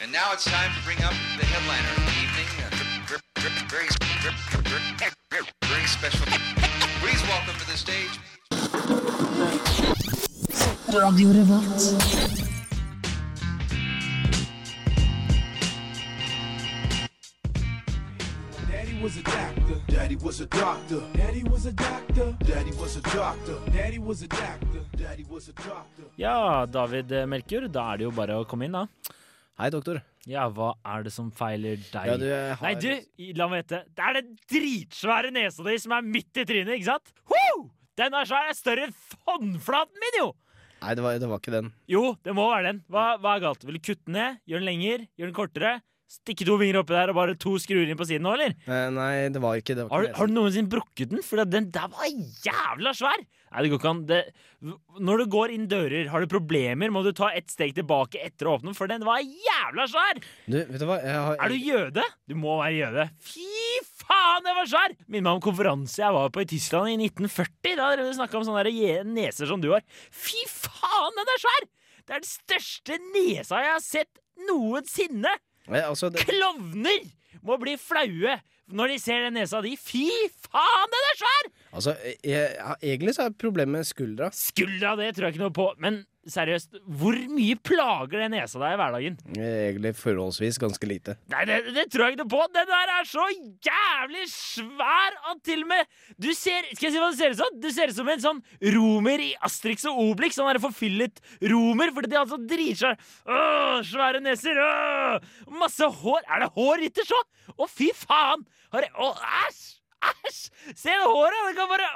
And 0.00 0.10
now 0.12 0.32
it's 0.32 0.44
time 0.48 0.72
to 0.72 0.80
bring 0.88 0.98
up 1.04 1.12
the 1.38 1.44
headliner 1.46 1.92
of 1.92 2.02
the 2.08 2.16
evening. 2.24 2.48
very, 3.70 5.44
very 5.68 5.86
special. 5.86 6.26
Please 7.00 7.22
welcome 7.28 7.54
to 7.60 7.66
the 7.70 7.76
stage. 7.76 8.14
Daddy 18.70 18.94
was 19.02 19.16
a 19.16 19.22
doctor. 19.22 19.76
Daddy 19.88 20.16
was 20.16 20.40
a 20.40 20.46
doctor. 20.46 21.00
Daddy 21.16 21.42
was 21.44 21.66
a 21.66 21.72
doctor. 21.72 22.36
Daddy 22.44 22.72
was 22.78 22.96
a 22.96 23.00
doctor. 23.02 23.56
Daddy 23.72 23.98
was 23.98 24.22
a 24.22 24.28
doctor. 24.28 24.80
Daddy 24.96 25.24
was 25.28 25.48
a 25.48 25.52
doctor. 25.52 26.04
Ja, 26.16 26.66
David 26.66 27.10
Melkjord, 27.28 27.70
da 27.72 27.86
er 27.92 28.00
det 28.00 28.06
jo 28.08 28.12
bare 28.16 28.36
å 28.40 28.46
komme 28.48 28.68
inn, 28.68 28.76
da. 28.76 28.84
Hei, 29.60 29.70
doktor. 29.74 30.00
Ja, 30.28 30.46
hva 30.52 30.72
er 30.86 31.04
det 31.06 31.12
som 31.14 31.30
feiler 31.32 31.80
deg? 31.80 32.06
Ja, 32.10 32.16
du, 32.20 32.26
har- 32.30 32.62
Nei, 32.62 32.74
du, 32.80 33.32
la 33.38 33.48
meg 33.48 33.64
vite. 33.64 33.82
Det 33.96 34.04
er 34.10 34.18
den 34.20 34.30
dritsvære 34.52 35.32
nesa 35.34 35.64
di 35.66 35.78
som 35.80 35.92
er 35.96 36.02
midt 36.06 36.36
i 36.42 36.44
trynet, 36.48 36.74
ikke 36.76 36.90
sant? 36.92 37.12
Woo! 37.30 37.66
Den 37.98 38.14
er 38.16 38.28
svær, 38.28 38.52
større 38.56 38.86
enn 38.88 38.94
håndflaten 39.28 40.00
min, 40.04 40.20
jo! 40.22 40.30
Nei, 40.80 40.94
det 40.96 41.02
var, 41.04 41.18
det 41.20 41.28
var 41.28 41.40
ikke 41.42 41.52
den. 41.52 41.66
Jo, 41.92 42.02
det 42.24 42.32
må 42.36 42.46
være 42.48 42.70
den. 42.70 42.78
Hva, 42.88 43.04
hva 43.20 43.34
er 43.36 43.42
galt? 43.44 43.64
Vil 43.68 43.76
du 43.76 43.82
kutte 43.84 44.06
den 44.08 44.16
ned? 44.16 44.38
Gjøre 44.48 44.62
den 44.62 44.70
lenger? 44.70 45.02
Gjøre 45.20 45.28
den 45.28 45.36
kortere? 45.36 45.72
Stikke 46.10 46.42
to 46.42 46.56
vinger 46.58 46.80
oppi 46.80 46.90
der 46.96 47.12
og 47.12 47.14
bare 47.20 47.36
to 47.38 47.52
skruer 47.62 47.86
inn 47.86 47.98
på 47.98 48.02
siden 48.08 48.24
nå, 48.26 48.32
eller? 48.34 48.54
Eh, 48.66 48.86
nei, 48.90 49.28
det 49.30 49.38
var 49.42 49.60
ikke 49.60 49.76
det. 49.78 49.84
Var 49.86 49.92
Har, 49.94 50.06
ikke 50.08 50.10
du- 50.10 50.18
har 50.18 50.26
du 50.26 50.32
noensinne 50.34 50.70
brukket 50.72 51.10
den? 51.12 51.22
For 51.22 51.44
den 51.46 51.68
der 51.70 51.86
var 51.92 52.08
jævla 52.10 52.90
svær! 52.98 53.20
Nei, 53.50 53.62
det 53.62 53.70
går 53.70 53.78
ikke 53.80 53.90
an. 53.90 54.00
Det, 54.06 54.18
når 55.02 55.18
du 55.22 55.24
går 55.30 55.52
inn 55.54 55.68
dører, 55.70 56.08
har 56.10 56.20
du 56.22 56.26
problemer, 56.30 56.90
må 56.90 57.02
du 57.02 57.12
ta 57.14 57.30
ett 57.34 57.50
steg 57.50 57.74
tilbake 57.74 58.18
etter 58.22 58.46
å 58.46 58.56
åpne 58.58 58.70
den, 58.70 58.74
for 58.78 58.90
den 58.90 59.02
var 59.06 59.22
jævla 59.22 59.86
svær! 59.90 60.20
Du, 60.46 60.58
vet 60.58 60.78
du 60.82 60.86
hva? 60.86 60.98
Jeg 61.02 61.14
har, 61.14 61.36
Er 61.46 61.48
du 61.48 61.58
jøde? 61.58 62.04
Du 62.30 62.34
må 62.38 62.58
være 62.58 62.74
jøde. 62.78 63.06
Fy 63.30 63.46
faen, 64.02 64.42
den 64.46 64.58
var 64.58 64.66
svær! 64.70 64.94
Minner 65.06 65.28
meg 65.30 65.38
om 65.38 65.44
konferanse 65.46 66.02
jeg 66.02 66.14
var 66.18 66.30
på 66.34 66.42
i 66.42 66.48
Tyskland 66.50 66.90
i 66.90 66.96
1940. 67.06 67.76
Da 67.78 67.90
dere 67.94 68.14
snakka 68.18 68.38
om 68.38 68.46
sånne 68.50 69.04
neser 69.14 69.46
som 69.50 69.62
du 69.62 69.70
har. 69.74 69.82
Fy 70.10 70.42
faen, 70.46 71.14
den 71.18 71.34
er 71.34 71.42
svær! 71.46 71.68
Det 72.06 72.16
er 72.16 72.22
den 72.24 72.30
største 72.34 72.98
nesa 73.14 73.62
jeg 73.62 73.72
har 73.76 73.84
sett 73.84 74.18
noensinne! 74.50 75.34
Eh, 75.68 75.82
altså, 75.82 76.10
det, 76.12 76.24
Klovner 76.28 77.04
må 77.46 77.58
bli 77.60 77.76
flaue 77.80 78.38
når 78.70 78.92
de 78.92 78.98
ser 79.02 79.26
den 79.26 79.36
nesa 79.38 79.60
di. 79.64 79.74
Fy 79.78 80.06
faen, 80.46 80.92
den 80.92 81.08
er 81.10 81.18
svær! 81.18 81.50
altså 81.70 81.94
jeg, 82.04 82.18
jeg, 82.24 82.76
egentlig 82.82 83.14
så 83.16 83.26
er 83.26 83.36
problemet 83.38 83.88
skuldra. 83.88 84.30
Skuldra, 84.34 84.94
det 84.98 85.12
tror 85.16 85.28
jeg 85.28 85.36
ikke 85.36 85.44
noe 85.44 85.54
på. 85.54 85.68
Men 85.82 86.02
seriøst, 86.28 86.74
hvor 87.00 87.16
mye 87.32 87.56
plager 87.64 88.20
det 88.20 88.28
nesa 88.34 88.60
deg 88.60 88.74
i 88.74 88.78
hverdagen? 88.80 89.14
Egentlig 89.40 89.92
forholdsvis 89.96 90.58
ganske 90.60 90.88
lite. 90.90 91.14
Nei, 91.32 91.46
det, 91.48 91.56
det 91.76 91.86
tror 91.92 92.06
jeg 92.06 92.18
ikke 92.18 92.26
på. 92.34 92.42
Den 92.52 92.68
der 92.68 92.92
er 92.98 93.08
så 93.08 93.24
jævlig 93.64 94.26
svær 94.32 95.16
at 95.32 95.40
til 95.46 95.64
og 95.64 95.70
med 95.72 95.88
Du 96.20 96.28
ser 96.36 96.68
Skal 96.74 96.90
jeg 96.90 96.94
si 96.94 97.00
hva 97.00 97.10
du 97.10 97.18
ser 97.18 97.32
ut 97.34 97.40
som? 97.40 97.56
Du 97.62 97.70
ser 97.72 97.92
ut 97.92 97.96
som 97.96 98.12
en 98.12 98.22
sånn 98.22 98.42
romer 98.76 99.24
i 99.24 99.30
Asterix 99.48 99.86
og 99.88 100.02
Obelix. 100.04 100.36
Sånn 100.36 100.50
der 100.52 100.60
forfyllet 100.62 101.22
romer, 101.52 101.94
fordi 101.96 102.12
de 102.12 102.20
altså 102.20 102.36
så 102.36 102.48
dritsvær 102.52 103.00
Åh, 103.26 103.80
Svære 103.88 104.20
neser. 104.24 104.60
Åh, 104.60 105.28
masse 105.56 105.88
hår. 106.02 106.22
Er 106.28 106.44
det 106.44 106.52
hår 106.56 106.86
ytterst 106.90 107.16
òg? 107.16 107.28
Å, 107.56 107.68
fy 107.70 107.90
faen! 107.96 108.44
Har 108.74 108.86
jeg 108.86 108.92
Å, 109.00 109.12
æsj! 109.48 109.66
Æsj! 110.00 110.38
Se 110.78 110.92
det 110.92 111.08
håret! 111.08 111.40
Det 111.50 111.56
kan 111.58 111.68
bare 111.68 111.88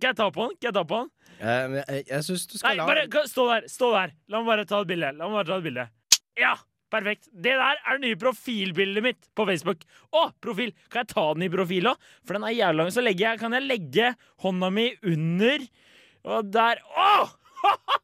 kan 0.00 0.08
jeg 0.08 0.16
ta 0.18 0.30
på 0.34 0.46
den? 0.48 0.56
Kan 0.58 0.70
jeg 0.70 0.74
ta 0.78 0.82
på 0.88 1.02
den? 1.02 1.10
Eh, 1.40 1.66
men 1.68 1.82
jeg 1.82 2.06
jeg 2.08 2.24
syns 2.26 2.46
du 2.48 2.54
Nei, 2.56 2.60
skal 2.60 2.78
la 2.80 2.86
bare 2.88 3.26
stå 3.28 3.44
der. 3.50 3.68
Stå 3.72 3.90
der. 3.94 4.14
La 4.32 4.40
meg 4.40 4.50
bare 4.52 4.66
ta 4.68 4.80
et 4.80 4.90
bilde. 4.90 5.12
La 5.16 5.28
meg 5.28 5.38
bare 5.40 5.50
ta 5.50 5.58
et 5.60 5.66
bilde. 5.66 5.86
Ja, 6.40 6.54
perfekt. 6.92 7.28
Det 7.32 7.56
der 7.58 7.80
er 7.82 7.98
det 7.98 8.04
nye 8.06 8.20
profilbildet 8.20 9.04
mitt 9.04 9.28
på 9.36 9.46
Facebook. 9.48 9.84
Å, 10.12 10.28
profil! 10.44 10.72
Kan 10.92 11.04
jeg 11.04 11.12
ta 11.14 11.26
den 11.34 11.46
i 11.48 11.52
profil 11.52 11.90
òg? 11.92 12.08
For 12.24 12.38
den 12.38 12.46
er 12.48 12.56
jævlig 12.56 12.82
lang. 12.82 12.94
Så 12.94 13.04
legger 13.04 13.30
jeg, 13.30 13.42
kan 13.42 13.56
jeg 13.56 13.66
legge 13.68 14.12
hånda 14.44 14.72
mi 14.72 14.88
under, 15.04 15.68
og 16.26 16.52
der 16.54 16.82
Å! 16.96 17.10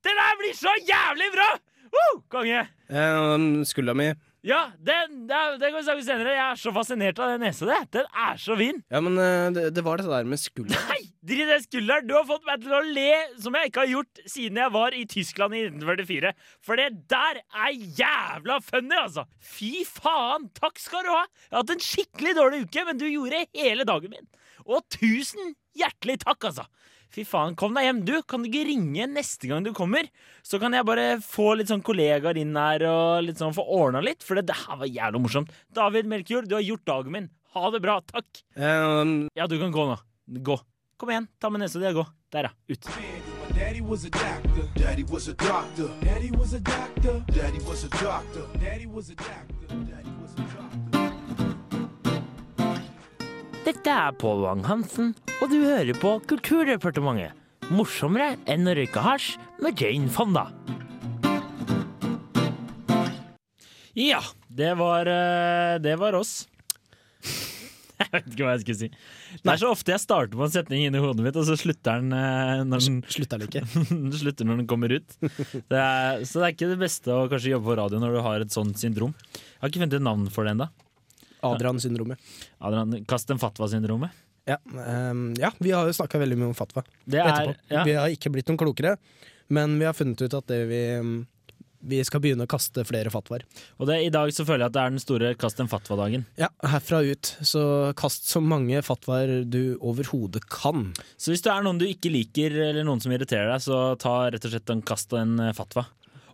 Det 0.00 0.12
der 0.16 0.36
blir 0.40 0.54
så 0.56 0.72
jævlig 0.88 1.26
bra! 1.34 1.46
Uh, 1.90 2.20
konge! 2.32 2.62
Eh, 2.88 3.64
Skuldra 3.68 3.92
mi 3.98 4.06
Ja, 4.46 4.70
den, 4.80 5.26
det, 5.28 5.38
den 5.60 5.68
kan 5.68 5.76
vi 5.76 5.84
snakke 5.84 6.04
senere. 6.06 6.32
Jeg 6.32 6.44
er 6.46 6.60
så 6.62 6.70
fascinert 6.72 7.18
av 7.20 7.34
den 7.34 7.42
nesa 7.44 7.66
di. 7.68 7.76
Den 7.98 8.06
er 8.22 8.38
så 8.40 8.56
fin. 8.56 8.78
Ja, 8.88 9.02
men 9.04 9.18
eh, 9.20 9.48
det, 9.52 9.64
det 9.76 9.84
var 9.84 10.00
det 10.00 10.08
der 10.08 10.28
med 10.28 10.40
skulderen. 10.40 10.86
Nei, 10.88 11.02
drit 11.20 11.42
i 11.44 11.48
den 11.50 11.64
skulderen! 11.66 12.06
Du 12.08 12.14
har 12.16 12.24
fått 12.28 12.46
meg 12.48 12.64
til 12.64 12.72
å 12.72 12.80
le 12.86 13.10
som 13.42 13.58
jeg 13.58 13.68
ikke 13.68 13.84
har 13.84 13.92
gjort 13.92 14.22
siden 14.24 14.62
jeg 14.62 14.74
var 14.78 14.96
i 14.96 15.04
Tyskland 15.12 15.58
i 15.58 15.62
1944. 15.68 16.32
For 16.64 16.80
det 16.80 16.88
der 17.12 17.42
er 17.44 17.76
jævla 18.00 18.58
funny, 18.64 18.96
altså! 19.02 19.26
Fy 19.44 19.84
faen! 19.84 20.48
Takk 20.56 20.80
skal 20.80 21.04
du 21.04 21.12
ha! 21.12 21.26
Jeg 21.44 21.58
har 21.58 21.66
hatt 21.66 21.74
en 21.76 21.88
skikkelig 21.90 22.36
dårlig 22.40 22.64
uke, 22.64 22.86
men 22.88 23.02
du 23.02 23.08
gjorde 23.10 23.44
hele 23.60 23.88
dagen 23.92 24.16
min. 24.16 24.30
Og 24.64 24.86
tusen 24.96 25.52
hjertelig 25.76 26.22
takk, 26.24 26.48
altså! 26.48 26.64
Fy 27.10 27.24
faen, 27.26 27.56
kom 27.58 27.74
deg 27.74 27.88
hjem. 27.88 28.00
Du, 28.06 28.12
kan 28.22 28.44
du 28.44 28.46
ikke 28.46 28.68
ringe 28.68 29.08
neste 29.10 29.48
gang 29.50 29.64
du 29.66 29.72
kommer? 29.74 30.06
Så 30.46 30.60
kan 30.62 30.74
jeg 30.76 30.86
bare 30.86 31.16
få 31.24 31.56
litt 31.58 31.70
sånn 31.72 31.82
kollegaer 31.82 32.38
inn 32.38 32.54
her 32.54 32.84
og 32.86 33.24
litt 33.26 33.40
sånn 33.42 33.56
få 33.56 33.64
ordna 33.66 34.02
litt, 34.04 34.22
for 34.22 34.38
det, 34.38 34.46
det 34.52 34.58
her 34.62 34.78
var 34.84 34.90
jævla 34.90 35.22
morsomt. 35.22 35.50
David 35.74 36.06
Melkjord, 36.10 36.46
du 36.46 36.54
har 36.54 36.62
gjort 36.62 36.86
dagen 36.86 37.16
min. 37.16 37.28
Ha 37.56 37.70
det 37.74 37.82
bra. 37.82 37.98
Takk. 38.06 38.44
Um... 38.54 39.26
Ja, 39.34 39.50
du 39.50 39.58
kan 39.58 39.74
gå 39.74 39.88
nå. 39.90 39.98
Gå. 40.46 40.60
Kom 41.00 41.10
igjen, 41.10 41.26
ta 41.42 41.50
med 41.50 41.64
nesa 41.64 41.82
di 41.82 41.90
og 41.90 42.04
gå. 42.04 42.06
Der, 42.30 42.46
ja. 42.46 42.54
Ut. 42.70 42.92
Daddy 43.56 43.80
was 43.80 44.04
a 44.04 44.10
doctor. 44.10 44.68
Daddy 44.78 45.02
was 45.02 45.26
a 45.26 45.34
doctor. 45.34 45.90
Daddy 46.04 46.30
was 46.30 46.54
a 46.54 46.60
doctor. 46.60 47.24
Daddy 47.34 47.58
was 47.66 47.82
a 47.82 47.88
doctor. 47.88 48.46
Daddy 48.60 48.86
was 48.86 49.10
a 49.10 49.14
doctor. 49.16 49.66
Daddy 49.68 50.14
was 50.22 50.38
a 50.38 50.42
doctor. 50.42 50.79
Dette 53.70 53.92
er 53.94 54.14
Pål 54.18 54.40
Wang-Hansen, 54.42 55.12
og 55.38 55.50
du 55.52 55.60
hører 55.62 55.94
på 55.94 56.16
Kulturdepartementet. 56.26 57.36
Morsommere 57.70 58.32
enn 58.50 58.66
å 58.66 58.72
røyke 58.74 58.98
hasj 59.04 59.36
med 59.62 59.78
Jane 59.78 60.10
Fonda. 60.10 60.42
Ja, 63.94 64.24
det 64.50 64.72
var, 64.80 65.06
eh, 65.06 65.76
det 65.86 65.94
var 66.02 66.18
oss. 66.18 66.48
Jeg 68.00 68.10
vet 68.10 68.28
ikke 68.32 68.48
hva 68.48 68.56
jeg 68.56 68.64
skulle 68.64 68.80
si. 68.80 68.90
Det 69.44 69.54
er 69.54 69.62
så 69.62 69.70
ofte 69.70 69.92
jeg 69.92 70.00
starter 70.02 70.34
på 70.34 70.46
en 70.46 70.52
setning 70.54 70.86
inni 70.88 71.02
hodet 71.04 71.22
mitt, 71.22 71.36
og 71.36 71.44
så 71.46 71.54
slutter 71.60 72.00
den 72.00 72.14
eh, 72.16 72.62
når 72.64 72.86
den 72.88 73.00
slutter, 73.12 73.44
den 73.52 74.14
slutter 74.16 74.48
når 74.48 74.62
den 74.64 74.70
kommer 74.72 74.96
ut. 74.96 75.18
Det 75.20 75.78
er, 75.78 76.24
så 76.24 76.40
det 76.40 76.46
er 76.48 76.54
ikke 76.56 76.72
det 76.72 76.80
beste 76.80 77.12
å 77.12 77.28
kanskje 77.30 77.52
jobbe 77.54 77.70
på 77.70 77.82
radio 77.84 78.02
når 78.02 78.16
du 78.16 78.22
har 78.24 78.42
et 78.42 78.56
sånt 78.56 78.80
syndrom. 78.80 79.12
Jeg 79.36 79.60
har 79.60 79.70
ikke 79.70 79.84
funnet 79.84 80.00
et 80.00 80.08
navn 80.10 80.26
for 80.32 80.48
det 80.48 80.56
ennå. 80.56 80.72
Adrian-syndromet. 81.46 82.18
Adrian, 82.60 83.04
Kast 83.08 83.30
en 83.30 83.40
fatwa-syndromet. 83.42 84.10
Ja, 84.48 84.56
um, 84.64 85.34
ja, 85.38 85.50
vi 85.60 85.70
har 85.70 85.86
jo 85.86 85.92
snakka 85.94 86.18
veldig 86.18 86.38
mye 86.40 86.48
om 86.50 86.54
fatwa 86.56 86.82
Det 87.04 87.20
er, 87.20 87.28
etterpå. 87.28 87.58
ja. 87.70 87.82
Vi 87.86 87.92
har 87.98 88.08
ikke 88.14 88.32
blitt 88.34 88.48
noen 88.50 88.58
klokere, 88.58 88.96
men 89.52 89.76
vi 89.78 89.84
har 89.86 89.94
funnet 89.94 90.22
ut 90.24 90.34
at 90.34 90.46
det 90.50 90.62
vi, 90.70 90.80
vi 91.92 92.00
skal 92.08 92.22
begynne 92.24 92.46
å 92.48 92.50
kaste 92.50 92.82
flere 92.88 93.12
fatwaer. 93.12 93.44
Og 93.78 93.86
det, 93.90 93.98
i 94.06 94.10
dag 94.12 94.32
så 94.34 94.44
føler 94.48 94.64
jeg 94.64 94.72
at 94.72 94.74
det 94.78 94.82
er 94.82 94.94
den 94.96 95.02
store 95.04 95.30
kast 95.38 95.60
en 95.62 95.70
fatwa-dagen. 95.70 96.24
Ja, 96.40 96.48
herfra 96.72 97.02
ut. 97.06 97.34
Så 97.46 97.62
kast 98.00 98.26
så 98.32 98.42
mange 98.42 98.80
fatwaer 98.86 99.44
du 99.48 99.76
overhodet 99.78 100.48
kan. 100.50 100.90
Så 101.20 101.30
hvis 101.34 101.44
det 101.46 101.52
er 101.54 101.62
noen 101.66 101.78
du 101.80 101.86
ikke 101.86 102.10
liker, 102.12 102.56
eller 102.72 102.84
noen 102.88 103.00
som 103.04 103.12
irriterer 103.14 103.52
deg, 103.54 103.62
så 103.64 103.94
ta 104.02 104.16
rett 104.32 104.44
og 104.48 104.56
slett 104.56 104.74
en 104.74 104.82
kast 104.82 105.12
og 105.14 105.22
en 105.22 105.50
fatwa. 105.56 105.86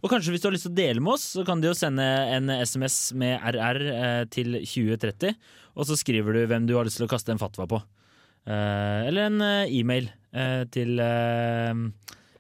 Og 0.02 0.12
kanskje 0.12 0.34
hvis 0.34 0.44
du 0.44 0.48
har 0.48 0.56
lyst 0.56 0.66
til 0.68 0.74
å 0.74 0.78
dele 0.78 1.02
med 1.02 1.16
oss, 1.16 1.26
så 1.36 1.44
kan 1.46 1.62
du 1.62 1.68
jo 1.70 1.76
sende 1.76 2.04
en 2.36 2.52
SMS 2.58 2.98
med 3.18 3.38
RR 3.56 3.82
eh, 3.92 4.22
til 4.32 4.58
2030, 4.62 5.36
og 5.76 5.88
så 5.88 5.98
skriver 5.98 6.36
du 6.36 6.46
hvem 6.50 6.68
du 6.68 6.74
har 6.78 6.88
lyst 6.88 7.00
til 7.00 7.08
å 7.08 7.12
kaste 7.12 7.34
en 7.34 7.42
fatwa 7.42 7.68
på. 7.70 7.80
Eh, 8.46 9.06
eller 9.08 9.30
en 9.30 9.46
eh, 9.46 9.76
e-mail 9.78 10.10
eh, 10.32 10.64
til 10.74 11.00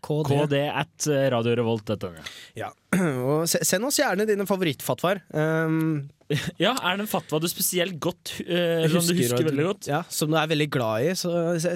KD. 0.06 0.28
kd 0.30 0.60
at 0.70 1.08
radiorevolt.no. 1.34 2.26
Ja. 2.58 2.70
Og 3.26 3.48
send 3.50 3.88
oss 3.88 3.98
gjerne 3.98 4.28
dine 4.28 4.46
favorittfatwaer. 4.48 5.24
Um, 5.34 6.06
Ja, 6.62 6.74
er 6.74 6.98
det 6.98 7.06
en 7.06 7.10
fatwa 7.10 7.38
du 7.42 7.46
spesielt 7.50 7.98
godt 8.02 8.34
eh, 8.42 8.86
som 8.90 9.04
du 9.06 9.14
husker 9.18 9.46
veldig 9.46 9.66
godt? 9.68 9.90
Ja, 9.90 10.02
Som 10.10 10.32
du 10.32 10.38
er 10.40 10.50
veldig 10.50 10.68
glad 10.74 11.06
i, 11.06 11.12
så 11.18 11.30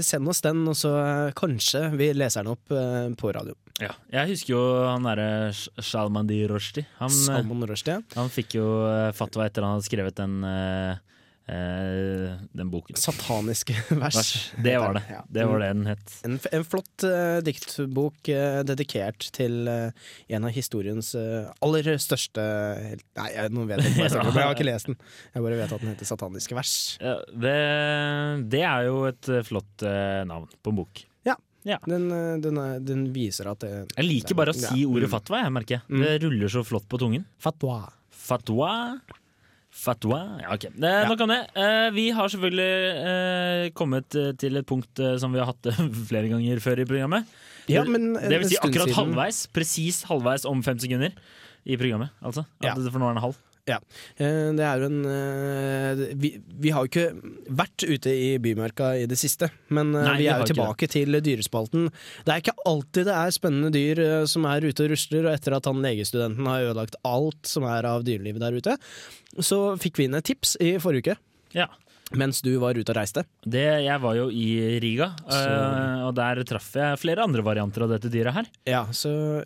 send 0.07 0.31
oss 0.31 0.43
den, 0.47 0.65
og 0.71 0.79
så 0.79 0.95
kanskje 1.39 1.87
vi 1.95 2.11
leser 2.17 2.45
den 2.45 2.55
opp 2.57 2.75
uh, 2.75 3.07
på 3.19 3.31
radio. 3.37 3.55
Ja. 3.81 3.93
Jeg 4.13 4.35
husker 4.35 4.55
jo 4.55 4.63
han 4.87 5.07
derre 5.09 5.29
Shalman 5.55 6.11
Shalmandi 6.11 6.41
Rushdie. 6.51 6.87
Han, 6.99 7.11
eh, 7.11 7.21
Salman 7.27 7.69
Rushdie. 7.69 8.01
Han 8.17 8.33
fikk 8.33 8.59
jo 8.59 8.67
eh, 8.89 9.13
fatwa 9.17 9.47
etter 9.47 9.65
han 9.65 9.77
hadde 9.77 9.87
skrevet 9.87 10.19
den, 10.19 10.43
uh, 10.45 10.99
den 12.53 12.71
boken. 12.71 12.99
Sataniske 13.01 13.75
vers. 14.03 14.17
Vers. 14.17 14.33
Det 14.63 14.77
var 14.79 14.95
det. 14.99 15.03
Ja. 15.11 15.25
Det 15.29 15.47
var 15.49 15.63
det 15.63 15.71
den 15.73 15.89
het. 15.91 16.15
En, 16.29 16.39
en 16.53 16.67
flott 16.67 17.07
uh, 17.07 17.41
diktbok 17.47 18.31
uh, 18.31 18.61
dedikert 18.69 19.31
til 19.37 19.69
en 19.71 20.47
av 20.47 20.55
historiens 20.55 21.13
aller 21.17 21.91
største 22.01 22.41
Nei, 22.41 23.29
jeg, 23.35 23.51
nå 23.55 23.67
vet 23.69 23.81
jeg 23.83 23.93
ikke 23.93 24.03
hva 24.03 24.07
jeg 24.07 24.15
snakker 24.17 24.33
om, 24.33 24.41
jeg 24.41 24.51
har 24.51 24.59
ikke 24.59 24.71
lest 24.71 24.91
den. 24.91 24.99
Jeg 25.35 25.47
bare 25.47 25.61
vet 25.63 25.77
at 25.77 25.85
den 25.85 25.95
heter 25.95 26.11
Sataniske 26.11 26.59
vers. 26.59 26.75
Ja, 27.01 27.19
det, 27.47 27.59
det 28.53 28.65
er 28.67 28.89
jo 28.91 29.05
et 29.11 29.33
flott 29.49 29.87
navn 30.29 30.51
på 30.61 30.75
en 30.75 30.83
bok. 30.85 31.07
Den, 31.65 32.07
eh, 32.11 32.37
den, 32.41 32.57
er, 32.59 32.79
den 32.81 33.07
viser 33.13 33.51
at 33.53 33.61
det 33.61 33.71
Jeg 33.97 34.07
liker 34.07 34.35
bare 34.39 34.55
å 34.55 34.57
si 34.57 34.81
Ja. 34.83 34.89
ordet 34.89 35.11
fatwa, 35.13 35.43
jeg 35.45 35.53
merker. 35.53 35.83
Mm. 35.91 36.03
Det 36.07 36.15
ruller 36.23 36.49
så 36.49 36.63
flott 36.65 36.87
på 36.89 36.99
tungen. 37.03 37.25
Fatwa. 37.39 37.83
Fatwa 38.11 38.71
Fatwa 39.71 40.19
Ja, 40.43 40.55
ok. 40.57 40.65
Det, 40.75 40.91
Nok 41.09 41.21
om 41.25 41.31
det. 41.31 41.39
Eh, 41.55 41.91
vi 41.95 42.09
har 42.17 42.29
selvfølgelig 42.33 42.73
eh, 43.11 43.67
kommet 43.77 44.17
eh, 44.19 44.33
til 44.41 44.57
et 44.59 44.67
punkt 44.67 44.99
eh, 44.99 45.15
som 45.23 45.31
vi 45.33 45.39
har 45.39 45.47
hatt 45.53 45.69
eh, 45.71 45.79
flere 46.11 46.29
ganger 46.33 46.59
før 46.65 46.83
i 46.83 46.89
programmet. 46.89 47.29
Ja, 47.71 47.85
men 47.87 48.15
det 48.19 48.41
vil 48.43 48.49
si 48.51 48.59
akkurat 48.59 48.91
halvveis. 48.97 49.45
Presis 49.55 50.03
halvveis 50.09 50.45
om 50.49 50.63
fem 50.67 50.81
sekunder 50.83 51.15
i 51.65 51.77
programmet. 51.79 52.11
Altså. 52.25 52.43
Ja. 52.65 52.75
Det- 52.75 52.91
For 52.91 52.99
nå 52.99 53.11
er 53.13 53.15
den 53.21 53.23
halv. 53.29 53.39
Eh, 54.17 54.51
Det 54.57 54.65
er 54.67 54.83
jo 54.83 54.89
en 54.91 55.01
eh, 55.07 56.03
vi, 56.19 56.33
vi 56.61 56.73
har 56.75 56.85
jo 56.85 56.91
ikke 56.91 57.07
vært 57.61 57.85
ute 57.87 58.15
i 58.15 58.31
bymarka 58.43 58.93
i 58.99 59.07
det 59.11 59.19
siste, 59.21 59.51
men 59.71 59.95
eh, 59.95 60.07
Nei, 60.09 60.17
vi 60.23 60.29
er 60.33 60.43
jo 60.43 60.49
tilbake 60.51 60.89
til 60.91 61.21
dyrespalten. 61.23 61.89
Det 62.27 62.35
er 62.35 62.43
ikke 62.43 62.57
alltid 62.69 63.07
det 63.11 63.17
er 63.17 63.37
spennende 63.37 63.73
dyr 63.75 64.03
som 64.31 64.49
er 64.51 64.67
ute 64.67 64.87
og 64.87 64.95
rusler, 64.95 65.29
og 65.29 65.35
etter 65.37 65.57
at 65.57 65.69
han 65.71 65.85
legestudenten 65.85 66.49
har 66.51 66.71
ødelagt 66.71 66.99
alt 67.07 67.47
som 67.49 67.69
er 67.69 67.89
av 67.89 68.05
dyrelivet 68.07 68.43
der 68.43 68.59
ute, 68.59 68.77
så 69.39 69.61
fikk 69.81 70.01
vi 70.01 70.09
inn 70.09 70.19
et 70.19 70.27
tips 70.27 70.57
i 70.61 70.75
forrige 70.83 71.11
uke. 71.15 71.21
Ja. 71.57 71.69
Mens 72.19 72.41
du 72.43 72.51
var 72.59 72.75
ute 72.75 72.91
og 72.91 72.97
reiste. 72.99 73.23
Det, 73.47 73.63
jeg 73.85 74.03
var 74.03 74.17
jo 74.19 74.31
i 74.35 74.79
Riga, 74.83 75.13
Øh, 75.31 76.07
og 76.09 76.15
der 76.19 76.41
traff 76.49 76.73
jeg 76.75 76.99
flere 76.99 77.23
andre 77.23 77.45
varianter 77.47 77.85
av 77.85 77.93
dette 77.93 78.11
dyret 78.11 78.35
her. 78.35 78.49
Ja, 78.67 78.81
så 78.91 79.45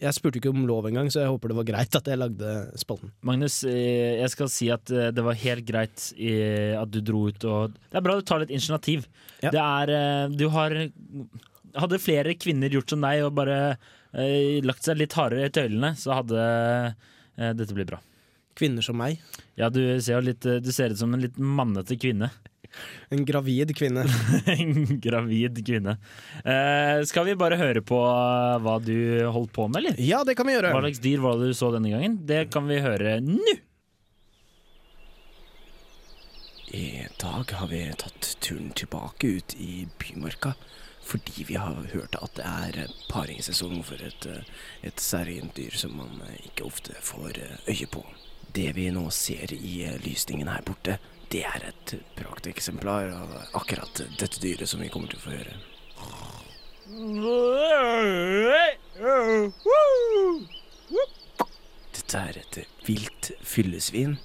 jeg 0.00 0.16
spurte 0.16 0.40
ikke 0.40 0.50
om 0.50 0.64
lov 0.66 0.88
engang, 0.88 1.10
så 1.12 1.22
jeg 1.22 1.30
håper 1.30 1.52
det 1.52 1.58
var 1.60 1.68
greit 1.68 1.94
at 1.98 2.10
jeg 2.10 2.18
lagde 2.18 2.54
spalten. 2.80 3.12
Magnus, 3.22 3.60
eh, 3.68 4.18
jeg 4.22 4.32
skal 4.34 4.50
si 4.50 4.70
at 4.74 4.90
eh, 4.90 5.12
det 5.14 5.22
var 5.26 5.38
helt 5.38 5.66
greit 5.68 6.10
at 6.18 6.90
du 6.90 7.00
dro 7.04 7.28
ut 7.28 7.46
og 7.46 7.76
Det 7.78 8.00
er 8.00 8.04
bra 8.04 8.16
du 8.18 8.26
tar 8.26 8.42
litt 8.42 8.50
initiativ. 8.54 9.06
Ja. 9.42 9.50
Det 9.54 9.62
er 9.62 10.28
Du 10.34 10.48
har 10.50 10.74
Hadde 11.78 12.00
flere 12.02 12.34
kvinner 12.34 12.72
gjort 12.72 12.90
som 12.90 13.04
deg 13.04 13.22
og 13.22 13.34
bare 13.38 13.76
øh, 14.18 14.58
lagt 14.66 14.82
seg 14.82 14.98
litt 14.98 15.14
hardere 15.14 15.46
i 15.46 15.52
tøylene, 15.54 15.92
så 15.94 16.16
hadde 16.18 16.40
øh, 17.38 17.52
dette 17.54 17.76
blitt 17.76 17.92
bra. 17.92 18.00
Kvinner 18.60 18.84
som 18.84 18.98
meg. 19.00 19.18
Ja, 19.56 19.70
du 19.72 19.80
ser 20.04 20.20
litt 20.24 20.44
Du 20.44 20.72
ser 20.72 20.92
ut 20.92 21.00
som 21.00 21.16
en 21.16 21.24
litt 21.24 21.40
mannete 21.40 21.96
kvinne. 22.00 22.30
En 23.10 23.24
gravid 23.24 23.76
kvinne. 23.76 24.04
en 24.46 25.00
gravid 25.00 25.66
kvinne. 25.66 25.96
Eh, 26.44 27.02
skal 27.08 27.26
vi 27.26 27.34
bare 27.38 27.58
høre 27.58 27.82
på 27.82 27.98
eh, 27.98 28.60
hva 28.62 28.76
du 28.82 28.94
holdt 29.26 29.52
på 29.56 29.66
med, 29.68 29.80
eller? 29.82 29.98
Ja, 29.98 30.22
det 30.26 30.36
kan 30.38 30.46
vi 30.46 30.54
gjøre. 30.54 30.70
Hva 30.74 30.84
slags 30.84 31.02
dyr 31.02 31.24
var 31.24 31.40
det 31.40 31.50
du 31.50 31.56
så 31.58 31.72
denne 31.74 31.90
gangen? 31.92 32.20
Det 32.26 32.44
kan 32.54 32.68
vi 32.70 32.78
høre 32.84 33.18
nå! 33.24 33.56
I 36.70 37.08
dag 37.18 37.50
har 37.58 37.66
vi 37.66 37.82
tatt 37.98 38.36
turen 38.38 38.70
tilbake 38.78 39.26
ut 39.26 39.56
i 39.58 39.88
bymarka 39.98 40.54
fordi 41.10 41.42
vi 41.48 41.56
har 41.58 41.88
hørt 41.90 42.14
at 42.22 42.36
det 42.38 42.44
er 42.46 42.92
paringssesong 43.10 43.80
for 43.82 43.98
et, 44.06 44.26
eh, 44.30 44.46
et 44.86 45.02
særegent 45.02 45.56
dyr 45.58 45.74
som 45.74 45.96
man 45.98 46.20
eh, 46.28 46.44
ikke 46.46 46.68
ofte 46.70 46.94
får 47.02 47.40
øye 47.66 47.90
på. 47.90 48.04
Det 48.52 48.72
vi 48.72 48.90
nå 48.90 49.10
ser 49.10 49.52
i 49.54 49.84
eh, 49.86 49.98
lysningen 50.04 50.48
her 50.50 50.62
borte, 50.66 50.98
det 51.30 51.44
er 51.46 51.68
et 51.68 51.92
prakteksemplar 52.18 53.12
av 53.14 53.34
akkurat 53.60 54.02
dette 54.18 54.40
dyret 54.42 54.68
som 54.68 54.80
vi 54.82 54.88
kommer 54.90 55.12
til 55.12 55.20
å 55.20 55.24
få 55.26 55.30
høre. 55.36 55.54
Dette 61.94 62.24
er 62.24 62.40
et 62.40 62.58
vilt 62.88 63.30
fyllesvin. 63.46 64.18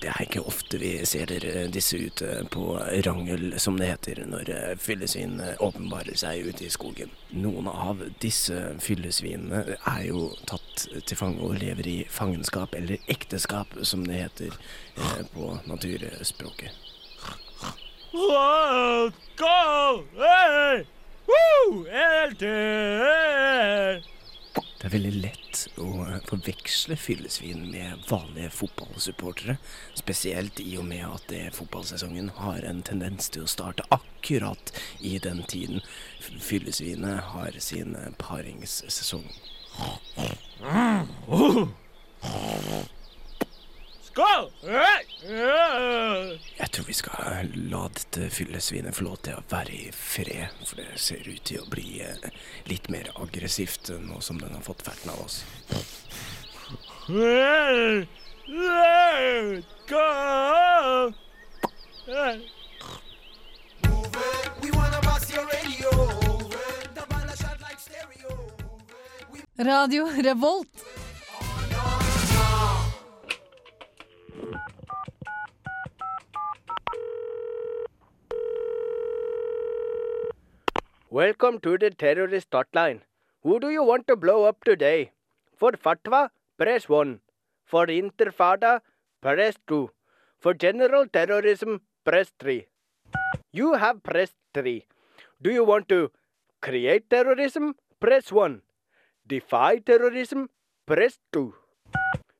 Det 0.00 0.08
er 0.08 0.22
ikke 0.24 0.42
ofte 0.48 0.78
vi 0.80 0.92
ser 1.08 1.30
disse 1.72 1.98
ute 1.98 2.42
på 2.52 2.64
rangel, 3.06 3.54
som 3.60 3.78
det 3.80 3.88
heter, 3.90 4.22
når 4.28 4.50
eh, 4.52 4.74
fyllesvin 4.80 5.40
eh, 5.44 5.54
åpenbarer 5.62 6.16
seg 6.20 6.48
ute 6.48 6.66
i 6.66 6.72
skogen. 6.72 7.12
Noen 7.32 7.68
av 7.70 8.02
disse 8.22 8.74
fyllesvinene 8.84 9.76
er 9.78 10.02
jo 10.08 10.30
tatt 10.50 10.86
til 11.06 11.20
fange 11.20 11.44
og 11.44 11.58
lever 11.60 11.88
i 11.88 11.98
fangenskap, 12.12 12.76
eller 12.76 13.00
ekteskap, 13.12 13.76
som 13.82 14.04
det 14.08 14.22
heter 14.24 14.52
eh, 14.52 15.24
på 15.34 15.52
naturspråket. 15.70 16.72
Skål! 18.10 20.04
Hey! 20.20 20.84
Woo! 21.30 21.84
Til! 22.38 24.19
Det 24.80 24.88
er 24.88 24.94
veldig 24.94 25.10
lett 25.20 25.58
å 25.76 25.86
eh, 26.06 26.22
forveksle 26.24 26.96
fyllesvin 26.96 27.66
med 27.68 28.06
vanlige 28.08 28.48
fotballsupportere. 28.62 29.58
Spesielt 29.98 30.62
i 30.64 30.78
og 30.80 30.86
med 30.88 31.04
at 31.04 31.26
det 31.28 31.42
fotballsesongen 31.52 32.30
har 32.38 32.64
en 32.64 32.80
tendens 32.88 33.28
til 33.28 33.44
å 33.44 33.50
starte 33.50 33.84
akkurat 33.92 34.72
i 35.04 35.18
den 35.20 35.42
tiden 35.52 35.84
fyllesvinet 36.24 37.20
har 37.34 37.60
sin 37.60 37.92
eh, 37.92 38.08
paringssesong. 38.24 39.28
Skål! 44.10 44.50
Jeg 46.58 46.70
tror 46.74 46.86
vi 46.86 46.94
skal 46.98 47.50
la 47.70 47.84
dette 47.94 48.26
fyllesvinet 48.34 48.96
få 48.96 49.06
lov 49.06 49.20
til 49.22 49.38
å 49.38 49.44
være 49.50 49.76
i 49.76 49.90
fred, 49.94 50.50
for 50.66 50.80
det 50.80 50.98
ser 50.98 51.28
ut 51.28 51.44
til 51.46 51.62
å 51.62 51.68
bli 51.70 52.00
eh, 52.02 52.30
litt 52.66 52.90
mer 52.90 53.12
aggressivt 53.14 53.92
nå 54.02 54.18
som 54.24 54.40
den 54.42 54.56
har 54.56 54.66
fått 54.66 54.82
ferten 54.86 55.14
av 55.14 55.22
oss. 55.22 55.44
Radio 69.60 70.06
Hey! 70.06 70.99
Welcome 81.12 81.58
to 81.62 81.76
the 81.76 81.90
terrorist 81.90 82.50
hotline. 82.52 83.00
Who 83.42 83.58
do 83.58 83.70
you 83.70 83.82
want 83.82 84.06
to 84.06 84.14
blow 84.14 84.44
up 84.44 84.62
today? 84.62 85.10
For 85.56 85.72
fatwa, 85.72 86.28
press 86.56 86.88
1. 86.88 87.18
For 87.64 87.86
intifada, 87.86 88.80
press 89.20 89.56
2. 89.66 89.90
For 90.38 90.54
general 90.54 91.08
terrorism, 91.08 91.80
press 92.04 92.30
3. 92.38 92.64
You 93.50 93.74
have 93.74 94.04
pressed 94.04 94.36
3. 94.54 94.86
Do 95.42 95.50
you 95.50 95.64
want 95.64 95.88
to 95.88 96.12
create 96.62 97.10
terrorism? 97.10 97.74
Press 97.98 98.30
1. 98.30 98.62
Defy 99.26 99.78
terrorism? 99.78 100.48
Press 100.86 101.18
2. 101.32 101.52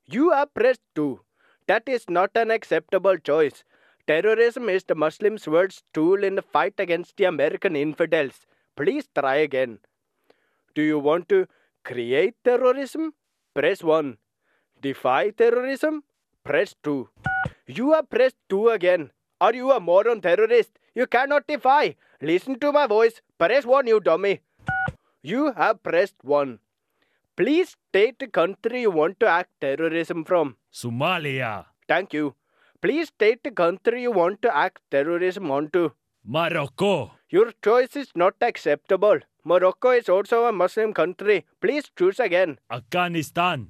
You 0.07 0.31
have 0.31 0.55
pressed 0.55 0.83
2. 0.95 1.19
That 1.67 1.89
is 1.89 2.09
not 2.09 2.31
an 2.37 2.53
acceptable 2.53 3.17
choice. 3.17 3.65
Terrorism 4.07 4.69
is 4.69 4.85
the 4.85 4.95
Muslims' 4.95 5.49
worst 5.49 5.83
tool 5.93 6.23
in 6.23 6.37
the 6.37 6.43
fight 6.43 6.75
against 6.79 7.17
the 7.17 7.25
American 7.25 7.75
infidels. 7.75 8.47
Please 8.81 9.07
try 9.15 9.37
again. 9.45 9.79
Do 10.75 10.81
you 10.81 10.99
want 10.99 11.29
to 11.29 11.47
create 11.85 12.35
terrorism? 12.43 13.13
Press 13.55 13.85
1. 13.85 14.17
Defy 14.81 15.31
terrorism? 15.41 16.03
Press 16.43 16.75
2. 16.85 17.11
You 17.67 17.93
have 17.93 18.09
pressed 18.09 18.37
2 18.49 18.71
again. 18.71 19.11
Are 19.39 19.53
you 19.53 19.71
a 19.73 19.81
moron 19.81 20.23
terrorist? 20.23 20.79
You 20.95 21.07
cannot 21.07 21.47
defy. 21.47 21.97
Listen 22.23 22.59
to 22.61 22.73
my 22.73 22.87
voice. 22.87 23.21
Press 23.39 23.67
1, 23.67 23.87
you 23.87 24.01
dummy. 24.01 24.41
You 25.23 25.53
have 25.53 25.83
pressed 25.83 26.17
1. 26.23 26.59
Please 27.37 27.77
state 27.91 28.19
the 28.19 28.29
country 28.29 28.81
you 28.81 28.91
want 28.91 29.21
to 29.21 29.27
act 29.27 29.51
terrorism 29.61 30.25
from. 30.25 30.57
Somalia. 30.73 31.67
Thank 31.87 32.15
you. 32.15 32.35
Please 32.81 33.09
state 33.09 33.45
the 33.45 33.51
country 33.51 34.01
you 34.01 34.11
want 34.11 34.41
to 34.41 34.57
act 34.57 34.81
terrorism 34.91 35.51
onto. 35.51 35.91
Morocco. 36.25 37.20
Your 37.31 37.53
choice 37.63 37.95
is 37.95 38.11
not 38.17 38.35
acceptable. 38.41 39.21
Morocco 39.45 39.91
is 39.91 40.09
also 40.09 40.47
a 40.47 40.53
Muslim 40.53 40.93
country. 40.93 41.47
Please 41.61 41.85
choose 41.97 42.19
again. 42.19 42.59
Afghanistan. 42.73 43.69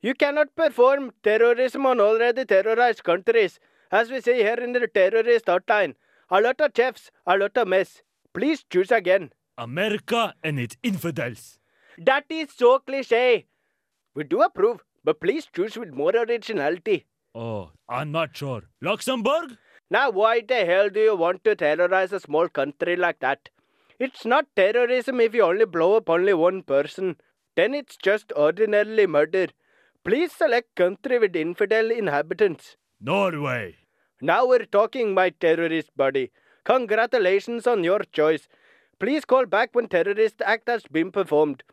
You 0.00 0.14
cannot 0.14 0.56
perform 0.56 1.12
terrorism 1.22 1.84
on 1.84 2.00
already 2.00 2.46
terrorized 2.46 3.04
countries. 3.04 3.60
As 3.90 4.10
we 4.10 4.22
say 4.22 4.38
here 4.38 4.54
in 4.54 4.72
the 4.72 4.88
terrorist 4.88 5.44
hotline, 5.44 5.94
a 6.30 6.40
lot 6.40 6.58
of 6.62 6.72
chefs, 6.74 7.10
a 7.26 7.36
lot 7.36 7.54
of 7.58 7.68
mess. 7.68 8.00
Please 8.32 8.64
choose 8.70 8.90
again. 8.90 9.30
America 9.58 10.34
and 10.42 10.58
its 10.58 10.78
infidels. 10.82 11.58
That 11.98 12.24
is 12.30 12.48
so 12.56 12.78
cliche. 12.78 13.44
We 14.14 14.24
do 14.24 14.40
approve, 14.40 14.82
but 15.04 15.20
please 15.20 15.46
choose 15.54 15.76
with 15.76 15.92
more 15.92 16.16
originality. 16.16 17.04
Oh, 17.34 17.72
I'm 17.90 18.10
not 18.10 18.34
sure. 18.34 18.62
Luxembourg? 18.80 19.58
Now, 19.92 20.08
why 20.08 20.40
the 20.40 20.64
hell 20.64 20.88
do 20.88 21.00
you 21.00 21.14
want 21.14 21.44
to 21.44 21.54
terrorize 21.54 22.14
a 22.14 22.20
small 22.20 22.48
country 22.48 22.96
like 22.96 23.18
that? 23.20 23.50
It's 23.98 24.24
not 24.24 24.46
terrorism 24.56 25.20
if 25.20 25.34
you 25.34 25.42
only 25.42 25.66
blow 25.66 25.96
up 25.96 26.08
only 26.08 26.32
one 26.32 26.62
person. 26.62 27.16
Then 27.56 27.74
it's 27.74 27.98
just 27.98 28.32
ordinarily 28.32 29.06
murder. 29.06 29.48
Please 30.02 30.32
select 30.32 30.76
country 30.76 31.18
with 31.18 31.36
infidel 31.36 31.90
inhabitants. 31.90 32.76
Norway. 33.02 33.76
Now 34.22 34.46
we're 34.46 34.64
talking, 34.64 35.12
my 35.12 35.28
terrorist 35.28 35.90
buddy. 35.94 36.30
Congratulations 36.64 37.66
on 37.66 37.84
your 37.84 38.00
choice. 38.12 38.48
Please 38.98 39.26
call 39.26 39.44
back 39.44 39.74
when 39.74 39.88
terrorist 39.88 40.40
act 40.42 40.70
has 40.70 40.84
been 40.86 41.12
performed. 41.12 41.64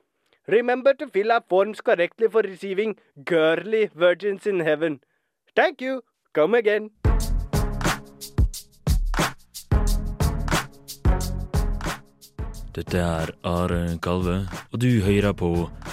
Remember 0.46 0.94
to 0.96 1.08
fill 1.08 1.32
up 1.32 1.48
forms 1.48 1.80
correctly 1.80 2.28
for 2.28 2.42
receiving 2.42 2.98
girly 3.24 3.90
virgins 3.96 4.46
in 4.46 4.60
heaven. 4.60 5.00
Thank 5.56 5.80
you. 5.80 6.04
Come 6.34 6.54
again. 6.54 6.90
Dette 12.80 12.96
er 12.96 13.34
Are 13.44 13.80
Kalve, 14.00 14.46
og 14.72 14.80
du 14.80 15.02
hører 15.04 15.34
på 15.36 15.50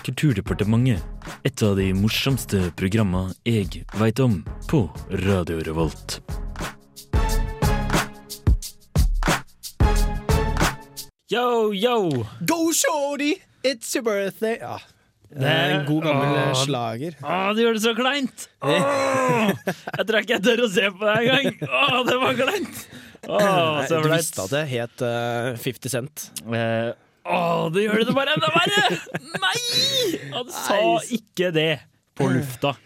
Kulturdepartementet. 0.07 1.03
Et 1.42 1.62
av 1.66 1.72
de 1.75 1.88
morsomste 1.99 2.61
programma 2.79 3.25
jeg 3.42 3.81
veit 3.99 4.20
om 4.22 4.37
på 4.70 4.85
Radio 5.25 5.59
Revolt. 5.66 6.20
Yo, 11.27 11.72
yo! 11.75 12.22
Go 12.46 12.70
shorty, 12.70 13.33
it's 13.66 13.90
your 13.96 14.07
birthday! 14.07 14.61
Ja. 14.62 14.79
Det 15.27 15.42
er 15.42 15.72
en 15.81 15.88
god 15.88 16.07
gammel 16.07 16.38
Åh. 16.38 16.55
slager. 16.61 17.18
Å, 17.18 17.40
du 17.51 17.64
gjør 17.64 17.81
det 17.81 17.83
så 17.83 17.96
kleint! 17.99 18.46
Åh, 18.62 19.51
jeg 19.51 20.07
tror 20.07 20.22
ikke 20.22 20.37
jeg 20.38 20.46
tør 20.46 20.64
å 20.68 20.70
se 20.70 20.87
på 20.94 21.11
deg 21.11 21.33
engang! 21.35 22.07
Det 22.12 22.22
var 22.22 22.38
kleint! 22.44 22.87
Å, 23.26 23.38
så 23.88 24.00
Du 24.04 24.08
visste 24.12 24.44
at 24.44 24.54
det 24.54 24.62
het 24.70 25.02
uh, 25.02 25.56
50 25.58 25.92
Cent. 25.92 26.26
Uh, 26.46 26.94
Å, 27.26 27.38
det 27.74 27.86
gjør 27.86 28.04
det 28.06 28.14
bare 28.16 28.36
enda 28.36 28.50
verre! 28.54 28.98
Nei! 29.34 29.60
Han 30.36 30.50
sa 30.54 30.78
ikke 31.16 31.50
det 31.54 31.70
på 32.16 32.28
lufta. 32.30 32.76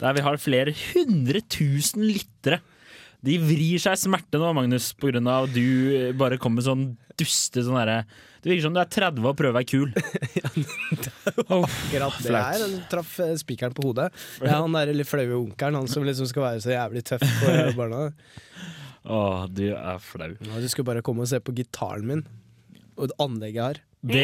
Der 0.00 0.16
vi 0.16 0.24
har 0.26 0.36
flere 0.40 0.74
hundre 0.92 1.40
tusen 1.48 2.04
lyttere. 2.04 2.60
De 3.24 3.38
vrir 3.40 3.80
seg 3.82 3.96
i 3.96 4.02
smerte 4.04 4.38
nå, 4.38 4.52
Magnus, 4.54 4.90
på 4.94 5.08
grunn 5.10 5.30
av 5.32 5.48
at 5.48 5.56
du 5.56 6.12
bare 6.20 6.36
kommer 6.38 6.60
med 6.60 6.68
sånn 6.68 6.86
duste 7.16 7.64
sånn 7.64 7.78
derre 7.80 8.02
Det 8.46 8.52
virker 8.52 8.62
som 8.62 8.74
du 8.76 8.78
er 8.78 8.90
30 8.94 9.24
og 9.26 9.32
prøver 9.34 9.50
å 9.50 9.56
være 9.56 9.66
kul. 9.66 9.88
Akkurat 11.56 12.18
det 12.22 12.30
her 12.30 12.62
Du 12.70 12.76
traff 12.92 13.16
eh, 13.24 13.32
spikeren 13.40 13.74
på 13.74 13.88
hodet. 13.88 14.12
Det 14.38 14.46
er 14.46 14.60
han 14.60 14.76
der 14.76 14.92
litt 14.94 15.10
flaue 15.10 15.34
onkelen, 15.40 15.80
han 15.80 15.90
som 15.90 16.06
liksom 16.06 16.28
skal 16.30 16.44
være 16.44 16.62
så 16.62 16.70
jævlig 16.76 17.02
tøff 17.10 17.24
for 17.40 17.72
barna. 17.80 18.04
Å, 19.02 19.18
du 19.50 19.64
er 19.72 19.98
flau. 19.98 20.30
Ja, 20.46 20.60
du 20.62 20.68
skulle 20.70 20.86
bare 20.92 21.02
komme 21.02 21.26
og 21.26 21.30
se 21.32 21.42
på 21.42 21.56
gitaren 21.58 22.06
min, 22.06 22.22
og 22.94 23.10
anlegget 23.18 23.58
jeg 23.58 23.66
har. 23.66 23.82
Det, 24.06 24.22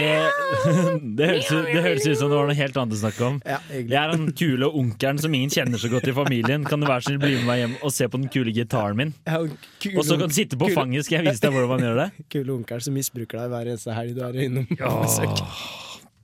det, 1.19 1.27
høres, 1.27 1.49
det 1.49 1.83
høres 1.83 2.05
ut 2.07 2.19
som 2.21 2.29
det 2.31 2.37
var 2.39 2.47
noe 2.51 2.55
helt 2.59 2.77
annet 2.79 2.95
å 2.95 3.01
snakke 3.01 3.25
om. 3.27 3.39
Ja. 3.49 3.57
Jeg 3.73 3.97
er 3.99 4.13
den 4.13 4.29
kule 4.39 4.69
onkelen 4.69 5.19
som 5.19 5.35
ingen 5.35 5.51
kjenner 5.51 5.81
så 5.81 5.91
godt 5.91 6.07
i 6.07 6.15
familien. 6.15 6.67
Kan 6.69 6.85
du 6.85 6.87
være 6.87 7.03
så 7.03 7.11
snill 7.11 7.23
bli 7.25 7.33
med 7.41 7.49
meg 7.49 7.63
hjem 7.65 7.75
og 7.81 7.95
se 7.97 8.07
på 8.13 8.21
den 8.21 8.29
kule 8.31 8.55
gitaren 8.55 8.99
min? 9.01 9.15
Og 9.33 10.05
så 10.07 10.19
kan 10.21 10.29
du 10.31 10.37
sitte 10.37 10.59
på 10.61 10.69
fanget, 10.77 11.09
skal 11.09 11.19
jeg 11.23 11.33
vise 11.33 11.43
deg 11.43 11.57
hvordan 11.57 11.73
man 11.73 11.87
gjør 11.89 11.99
det. 12.05 12.09
Kule 12.37 12.55
onkelen 12.61 12.85
som 12.85 12.95
misbruker 12.95 13.41
deg 13.43 13.51
hver 13.57 13.73
eneste 13.73 13.97
helg 13.97 14.15
du 14.19 14.23
er 14.29 14.39
innom. 14.47 14.69
besøk. 14.77 15.43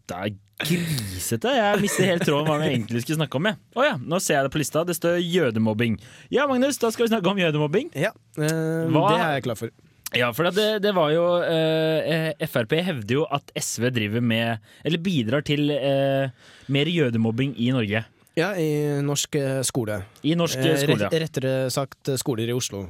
Det 0.08 0.16
er 0.22 0.30
grisete. 0.68 1.50
Jeg 1.58 1.82
mister 1.82 2.06
helt 2.08 2.24
tråden 2.24 2.46
hva 2.48 2.60
vi 2.62 2.70
egentlig 2.76 3.02
skulle 3.04 3.18
snakke 3.18 3.36
om. 3.40 3.50
jeg. 3.50 3.58
Oh, 3.76 3.82
ja, 3.84 3.96
nå 4.00 4.22
ser 4.24 4.38
jeg 4.38 4.46
det 4.48 4.54
på 4.54 4.62
lista. 4.62 4.84
Det 4.88 4.96
står 4.96 5.18
jødemobbing. 5.20 5.98
Ja, 6.34 6.46
Magnus, 6.50 6.78
da 6.80 6.88
skal 6.94 7.04
vi 7.08 7.12
snakke 7.12 7.30
om 7.34 7.42
jødemobbing. 7.42 7.90
Ja, 7.98 8.14
øh, 8.38 8.88
Hva- 8.94 9.10
det 9.12 9.18
er 9.20 9.34
jeg 9.36 9.44
klar 9.50 9.58
for. 9.60 9.74
Ja, 10.16 10.30
for 10.32 10.48
det, 10.48 10.66
det 10.80 10.94
var 10.96 11.10
jo 11.12 11.24
eh, 11.44 12.32
eh, 12.32 12.46
Frp 12.48 12.72
hevder 12.80 13.12
jo 13.18 13.26
at 13.28 13.50
SV 13.60 13.90
driver 13.92 14.22
med 14.24 14.56
Eller 14.82 15.02
bidrar 15.04 15.44
til 15.44 15.68
eh, 15.74 16.30
mer 16.72 16.88
jødemobbing 16.88 17.52
i 17.60 17.68
Norge. 17.76 18.04
Ja, 18.38 18.54
i 18.56 19.02
norsk 19.04 19.34
eh, 19.36 19.60
skole. 19.68 20.00
I 20.24 20.32
norsk 20.38 20.56
Eh, 20.62 20.76
skole, 20.80 21.08
ja. 21.08 21.10
Rettere 21.26 21.54
sagt 21.74 22.08
skoler 22.22 22.48
i 22.48 22.54
Oslo. 22.56 22.86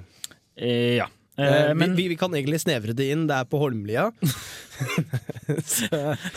Eh, 0.55 0.99
ja. 1.01 1.09
Eh, 1.39 1.73
men 1.79 1.95
vi, 1.97 2.09
vi, 2.11 2.17
kan 2.19 2.35
egentlig 2.35 2.59
snevre 2.61 2.93
det 2.99 3.11
inn. 3.15 3.27
Det 3.31 3.35
er 3.39 3.47
på 3.51 3.59
Holmlia. 3.63 4.09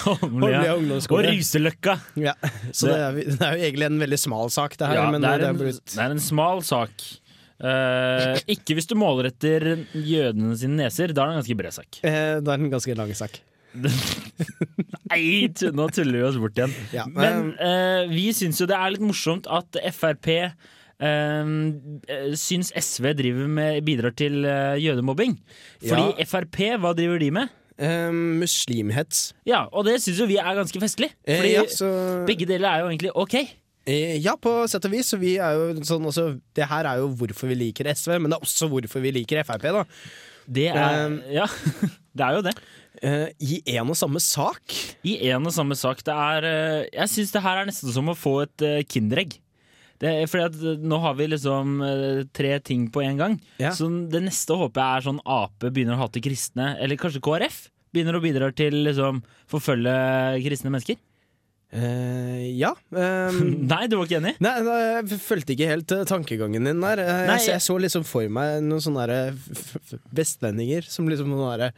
Holmlia 0.05 0.75
ungdomsskole. 0.77 1.27
og. 1.27 1.33
Ryseløkka. 1.33 1.95
Ja, 2.21 2.33
så 2.71 2.87
Det- 2.87 2.93
det 2.93 3.01
er, 3.01 3.11
det 3.37 3.41
er 3.47 3.57
jo 3.57 3.63
egentlig 3.65 3.85
en 3.85 3.99
veldig 3.99 4.19
smal 4.19 4.49
sak, 4.49 4.77
det 4.77 4.87
her. 4.87 4.95
Ja, 4.95 5.11
men 5.11 5.21
det, 5.21 5.29
er 5.29 5.49
en, 5.49 5.57
blitt 5.57 5.85
det 5.95 5.99
er 6.05 6.11
en 6.11 6.19
smal 6.19 6.61
sak. 6.63 6.91
Eh, 7.61 8.41
ikke 8.55 8.75
hvis 8.77 8.89
du 8.89 8.95
måler 8.97 9.29
etter 9.29 9.65
jødene 9.93 10.55
sine 10.57 10.79
neser. 10.83 11.13
Da 11.13 11.23
er 11.23 11.31
det 11.31 11.35
en 11.35 11.41
ganske 11.43 11.57
bred 11.61 11.75
sak. 11.77 11.99
eh, 12.03 12.39
Det 12.41 12.47
er 12.49 12.59
en 12.65 12.71
ganske 12.73 12.97
lang 12.97 13.13
sak. 13.17 13.39
Nei, 15.11 15.47
nå 15.75 15.85
tuller 15.95 16.17
vi 16.19 16.25
oss 16.27 16.39
bort 16.41 16.57
igjen. 16.59 16.73
Ja, 16.95 17.05
Men 17.07 17.53
uh, 17.55 18.03
vi 18.11 18.29
syns 18.35 18.59
jo 18.61 18.67
det 18.69 18.75
er 18.77 18.91
litt 18.95 19.05
morsomt 19.05 19.47
at 19.51 19.77
Frp 19.95 20.27
eh, 20.35 20.51
eh, 21.01 22.35
syns 22.39 22.73
SV 22.75 23.13
med, 23.47 23.79
bidrar 23.87 24.15
til 24.17 24.43
uh, 24.45 24.75
jødemobbing. 24.81 25.37
Fordi 25.83 26.07
Ja. 26.19 26.27
Frp, 26.27 26.59
hva 26.83 26.93
driver 26.97 27.19
de 27.23 27.31
med? 27.39 27.57
eh, 27.81 28.11
muslimhets. 28.11 29.31
Ja, 29.47 29.63
Og 29.73 29.85
det 29.87 29.95
syns 30.03 30.19
jo 30.21 30.27
vi 30.29 30.37
er 30.37 30.53
ganske 30.57 30.79
festlig. 30.83 31.11
Eh, 31.25 31.37
Fordi 31.39 31.53
ja, 31.55 31.63
så, 31.71 31.87
begge 32.27 32.45
deler 32.45 32.69
er 32.69 32.83
jo 32.83 32.91
egentlig 32.91 33.11
ok. 33.15 33.35
Eh, 33.89 34.17
ja, 34.21 34.35
på 34.39 34.53
sett 34.69 34.85
og 34.87 34.93
vis. 34.93 35.13
Vi 35.19 35.35
er 35.41 35.57
jo 35.57 35.85
sånn 35.87 36.05
også, 36.09 36.27
det 36.57 36.67
her 36.69 36.89
er 36.89 37.01
jo 37.01 37.09
hvorfor 37.17 37.51
vi 37.51 37.57
liker 37.59 37.89
SV, 37.91 38.17
men 38.19 38.31
det 38.31 38.37
er 38.37 38.45
også 38.47 38.69
hvorfor 38.71 39.03
vi 39.03 39.13
liker 39.15 39.43
Frp. 39.47 39.67
da 39.73 39.85
Det 40.47 40.69
er 40.71 41.05
Um, 41.07 41.21
Ja, 41.31 41.47
det 42.17 42.27
er 42.27 42.37
jo 42.37 42.43
det. 42.49 42.55
Uh, 43.01 43.29
I 43.39 43.61
en 43.77 43.89
og 43.89 43.97
samme 43.97 44.21
sak. 44.21 44.75
I 45.07 45.17
en 45.31 45.47
og 45.47 45.55
samme 45.55 45.77
sak. 45.79 46.03
Det 46.05 46.13
er 46.13 46.45
uh, 46.45 46.89
Jeg 46.91 47.13
syns 47.13 47.31
det 47.33 47.41
her 47.45 47.61
er 47.61 47.69
nesten 47.69 47.93
som 47.93 48.11
å 48.11 48.17
få 48.17 48.41
et 48.45 48.67
uh, 48.67 48.81
Kinderegg. 48.85 49.39
Det 50.01 50.11
fordi 50.31 50.47
at 50.49 50.81
Nå 50.81 50.97
har 50.97 51.13
vi 51.13 51.27
liksom 51.29 51.75
tre 52.33 52.55
ting 52.65 52.87
på 52.89 53.03
en 53.05 53.19
gang. 53.19 53.35
Ja. 53.61 53.69
Så 53.69 53.85
det 54.09 54.23
neste 54.25 54.55
håper 54.57 54.81
jeg 54.81 54.97
er 54.97 55.05
sånn 55.05 55.19
Ap 55.29 55.61
begynner 55.61 55.93
å 55.93 56.01
hate 56.01 56.23
kristne, 56.25 56.71
eller 56.81 56.97
kanskje 56.97 57.21
KrF. 57.21 57.67
Begynner 57.93 58.17
å 58.17 58.23
bidra 58.23 58.49
til 58.49 58.79
liksom 58.87 59.19
forfølge 59.51 59.93
kristne 60.41 60.73
mennesker. 60.73 60.97
Eh, 61.71 62.51
ja. 62.59 62.73
Um, 62.91 63.37
Nei, 63.71 63.85
du 63.87 63.95
var 63.95 64.07
ikke 64.09 64.19
enig? 64.19 64.33
Nei, 64.43 64.53
nei, 64.65 64.77
jeg 64.97 65.19
fulgte 65.23 65.55
ikke 65.55 65.69
helt 65.69 65.93
uh, 65.95 66.01
tankegangen 66.09 66.67
din 66.67 66.83
der. 66.83 66.99
Uh, 66.99 67.11
Nei, 67.29 67.37
jeg, 67.39 67.53
jeg- 67.53 67.63
så 67.63 67.77
liksom 67.79 68.03
for 68.07 68.27
meg 68.33 68.59
noen 68.65 68.83
sånne 68.83 69.05
vestlendinger 70.17 70.87
som 70.91 71.07
liksom 71.09 71.31
der, 71.39 71.71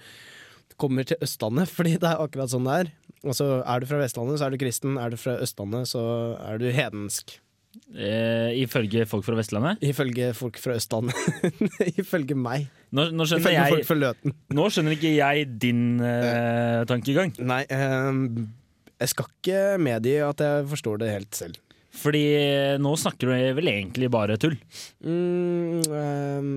kommer 0.82 1.06
til 1.06 1.20
Østlandet, 1.22 1.70
fordi 1.78 1.98
det 2.02 2.10
er 2.10 2.24
akkurat 2.26 2.50
sånn 2.52 2.66
det 2.70 2.80
er. 2.82 2.92
Altså, 3.24 3.52
er 3.62 3.80
du 3.80 3.88
fra 3.88 4.02
Vestlandet, 4.02 4.42
så 4.42 4.48
er 4.50 4.56
du 4.56 4.60
kristen. 4.60 4.98
Er 5.00 5.14
du 5.14 5.20
fra 5.22 5.38
Østlandet, 5.46 5.88
så 5.94 6.02
er 6.44 6.58
du 6.60 6.66
hedensk. 6.76 7.38
Ifølge 7.94 9.06
folk 9.10 9.24
fra 9.26 9.38
Vestlandet. 9.38 9.80
Ifølge 9.86 10.34
folk 10.38 10.58
fra 10.62 10.76
Østlandet. 10.76 11.16
Ifølge 12.02 12.36
meg. 12.38 12.66
Nå, 12.94 13.08
nå, 13.16 13.26
skjønner 13.30 13.54
Ifølge 13.80 13.88
folk 13.88 14.04
jeg, 14.26 14.34
nå 14.58 14.66
skjønner 14.74 14.98
ikke 14.98 15.14
jeg 15.16 15.48
din 15.64 15.86
tankegang. 16.90 17.32
Nei, 17.42 17.64
ehm, 17.74 18.28
jeg 19.04 19.12
skal 19.12 19.30
ikke 19.30 19.62
medgi 19.84 20.18
at 20.24 20.42
jeg 20.44 20.68
forstår 20.72 21.02
det 21.04 21.12
helt 21.12 21.38
selv. 21.38 21.60
Fordi 21.94 22.22
eh, 22.40 22.76
nå 22.82 22.94
snakker 22.98 23.30
du 23.30 23.34
vel 23.60 23.70
egentlig 23.70 24.10
bare 24.14 24.38
tull. 24.42 24.56
Mm, 25.06 25.84
um, 25.94 26.54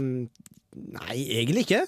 nei, 0.96 1.16
egentlig 1.42 1.66
ikke. 1.66 1.82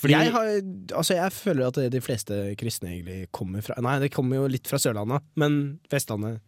Fordi, 0.00 0.16
Jeg, 0.16 0.32
har, 0.32 0.48
altså 0.96 1.16
jeg 1.18 1.32
føler 1.36 1.66
at 1.68 1.78
de 1.92 2.00
fleste 2.00 2.36
kristne 2.58 2.88
egentlig 2.94 3.26
kommer 3.36 3.60
fra 3.60 3.76
Nei, 3.84 3.98
det 4.00 4.08
kommer 4.14 4.38
jo 4.38 4.46
litt 4.48 4.64
fra 4.70 4.78
Sørlandet, 4.80 5.26
men 5.36 5.58
Vestlandet 5.92 6.38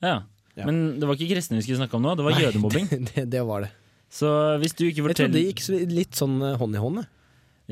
ja. 0.00 0.22
Ja. 0.56 0.64
Men 0.64 0.96
det 1.00 1.08
var 1.08 1.18
ikke 1.18 1.34
kristne 1.34 1.58
vi 1.58 1.66
skulle 1.66 1.82
snakke 1.82 1.98
om 1.98 2.06
nå, 2.06 2.14
det 2.16 2.24
var 2.24 2.34
Nei, 2.34 2.42
jødemobbing. 2.46 2.88
Det, 3.10 3.26
det 3.32 3.42
var 3.48 3.66
det. 3.66 3.70
Så 4.12 4.30
hvis 4.60 4.74
du 4.76 4.86
ikke 4.88 5.04
Jeg 5.10 5.18
trodde 5.20 5.36
det 5.36 5.44
gikk 5.50 5.62
litt 5.92 6.16
sånn 6.18 6.40
eh, 6.40 6.56
hånd 6.60 6.76
i 6.76 6.80
hånd. 6.80 7.04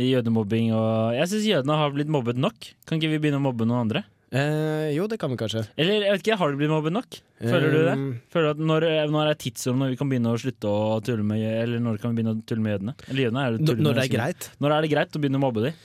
jødemobbing 0.01 0.71
og 0.77 1.17
Jeg 1.17 1.33
syns 1.33 1.49
jødene 1.49 1.81
har 1.83 1.97
blitt 1.97 2.13
mobbet 2.13 2.41
nok. 2.41 2.71
Kan 2.89 3.01
ikke 3.01 3.15
vi 3.17 3.23
begynne 3.25 3.41
å 3.41 3.47
mobbe 3.49 3.69
noen 3.69 3.87
andre? 3.89 4.05
Eh, 4.31 4.93
jo, 4.95 5.09
det 5.11 5.17
kan 5.19 5.33
vi 5.33 5.37
kanskje. 5.41 5.65
Eller 5.81 6.05
jeg 6.05 6.13
vet 6.15 6.23
ikke, 6.23 6.37
har 6.39 6.53
du 6.53 6.59
blitt 6.61 6.71
mobbet 6.71 6.95
nok? 6.95 7.17
Føler 7.43 7.73
du 7.75 7.79
det? 7.83 7.95
Um, 7.99 8.05
Føler 8.31 8.45
du 8.47 8.51
at 8.53 8.61
når, 8.71 8.85
når 9.11 9.31
er 9.33 9.39
tidsrom 9.43 9.81
når 9.83 9.91
vi 9.95 9.99
kan 9.99 10.11
begynne 10.13 10.31
å 10.31 10.39
slutte 10.39 10.71
å 10.71 11.01
tulle 11.03 11.25
med 11.27 11.43
Eller 11.43 11.83
når 11.83 11.99
kan 11.99 12.13
vi 12.13 12.21
begynne 12.21 12.37
å 12.37 12.45
tulle 12.47 12.63
med 12.63 12.77
jødene? 12.77 12.95
Eller 13.09 13.25
jødene 13.27 13.43
er 13.43 13.57
det 13.57 13.67
tulle 13.67 13.87
når 13.89 13.99
det 13.99 14.05
er 14.05 14.13
greit. 14.15 14.47
Når 14.63 14.77
er 14.77 14.87
det 14.87 14.93
greit 14.93 15.19
å 15.19 15.23
begynne 15.25 15.41
å 15.41 15.43
mobbe 15.43 15.65
dem? 15.67 15.81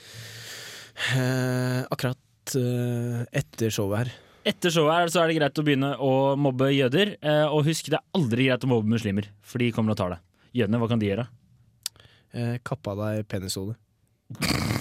Eh, 1.16 1.80
akkurat 1.90 2.54
eh, 2.60 3.18
etter 3.42 3.74
showet 3.74 4.04
her. 4.04 4.14
Etter 4.46 4.70
showet 4.70 4.94
her 4.94 5.10
så 5.10 5.24
er 5.24 5.32
det 5.32 5.40
greit 5.40 5.58
å 5.58 5.66
begynne 5.66 5.90
å 5.98 6.12
mobbe 6.38 6.70
jøder. 6.70 7.16
eh, 7.18 7.42
Og 7.50 7.66
husk, 7.66 7.90
det 7.90 7.98
er 7.98 8.06
aldri 8.14 8.46
greit 8.46 8.62
å 8.62 8.70
mobbe 8.70 8.94
muslimer, 8.94 9.26
for 9.42 9.58
de 9.58 9.72
kommer 9.74 9.96
og 9.96 9.98
tar 9.98 10.14
det. 10.14 10.20
Jødene, 10.62 10.78
hva 10.78 10.88
kan 10.92 11.02
de 11.02 11.10
gjøre? 11.10 11.26
Eh, 12.36 12.56
kappa 12.62 12.94
deg 13.02 13.26
penishodet. 13.26 13.74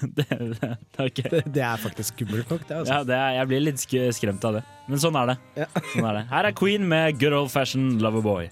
det, 0.00 0.26
det, 0.28 0.68
er. 0.68 1.10
Det, 1.30 1.42
det 1.54 1.64
er 1.64 1.80
faktisk 1.82 2.14
skummelt 2.14 2.50
nok, 2.50 2.66
det. 2.68 2.76
altså. 2.82 2.94
Ja, 2.94 3.06
det 3.08 3.16
er, 3.16 3.32
jeg 3.40 3.50
blir 3.50 3.64
litt 3.64 3.82
skremt 4.16 4.44
av 4.48 4.60
det. 4.60 4.62
Men 4.88 5.02
sånn 5.02 5.18
er 5.20 5.32
det. 5.32 5.38
Ja. 5.64 5.68
Sånn 5.92 6.06
er 6.10 6.20
det. 6.20 6.24
Her 6.30 6.50
er 6.50 6.56
Queen 6.56 6.86
med 6.88 7.18
Good 7.20 7.36
Old 7.36 7.52
Fashion 7.54 7.90
Loverboy. 8.02 8.50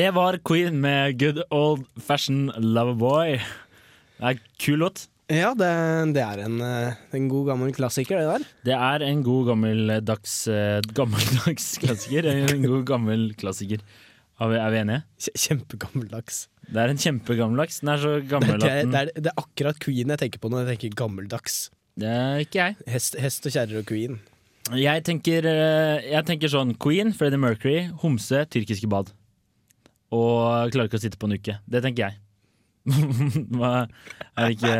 Det 0.00 0.08
var 0.16 0.38
Queen 0.46 0.78
med 0.80 1.18
Good 1.20 1.42
Old 1.52 1.82
Fashion 2.00 2.46
Loverboy. 2.56 3.34
Det 4.20 4.28
er 4.30 4.38
kul 4.62 4.78
låt. 4.80 5.02
Ja, 5.30 5.50
det, 5.54 5.66
det 6.16 6.22
er 6.24 6.40
en, 6.46 6.54
eh, 6.64 6.94
en 7.14 7.26
god 7.30 7.50
gammel 7.50 7.74
klassiker, 7.76 8.16
det 8.18 8.30
der. 8.30 8.46
Det 8.70 8.76
er 8.78 9.04
en 9.06 9.20
god 9.26 9.50
gammeldags 9.50 10.36
eh, 10.50 10.78
Gammeldags 10.96 11.66
klassiker. 11.82 12.30
En 12.32 12.64
god 12.64 12.86
gammel 12.88 13.26
klassiker. 13.38 13.84
Er 14.40 14.48
vi, 14.54 14.56
er 14.62 14.72
vi 14.72 14.80
enige? 14.80 15.02
Kje- 15.20 15.36
Kjempegammeldags. 15.44 16.40
Det 16.70 16.80
er 16.80 16.94
en 16.94 17.02
kjempegammeldags. 17.04 17.78
Den 17.84 17.92
er 17.92 18.00
så 18.06 18.14
gammel 18.32 18.56
Det 18.64 18.72
det, 18.88 19.04
er, 19.04 19.12
det 19.20 19.34
er 19.34 19.38
akkurat 19.44 19.78
Queen 19.84 20.14
jeg 20.16 20.22
tenker 20.24 20.40
på 20.42 20.50
når 20.54 20.64
jeg 20.64 20.72
tenker 20.80 20.96
gammeldags. 21.04 21.60
Det 22.00 22.08
er 22.16 22.40
ikke 22.46 22.62
jeg. 22.64 22.78
Hest, 22.96 23.20
hest 23.20 23.46
og 23.50 23.54
kjerrer 23.58 23.82
og 23.84 23.88
Queen. 23.92 24.16
Jeg 24.80 25.04
tenker, 25.04 25.44
eh, 25.50 26.08
jeg 26.14 26.26
tenker 26.32 26.50
sånn 26.56 26.72
Queen, 26.80 27.12
Freddie 27.12 27.42
Mercury, 27.42 27.80
homse, 28.00 28.46
tyrkiske 28.54 28.88
bad. 28.90 29.12
Og 30.16 30.72
klarer 30.74 30.88
ikke 30.90 30.98
å 30.98 31.02
sitte 31.04 31.18
på 31.20 31.28
en 31.30 31.36
uke. 31.38 31.58
Det 31.70 31.82
tenker 31.84 32.08
jeg. 32.08 32.18
Er 33.60 34.48
det 34.48 34.54
ikke 34.56 34.74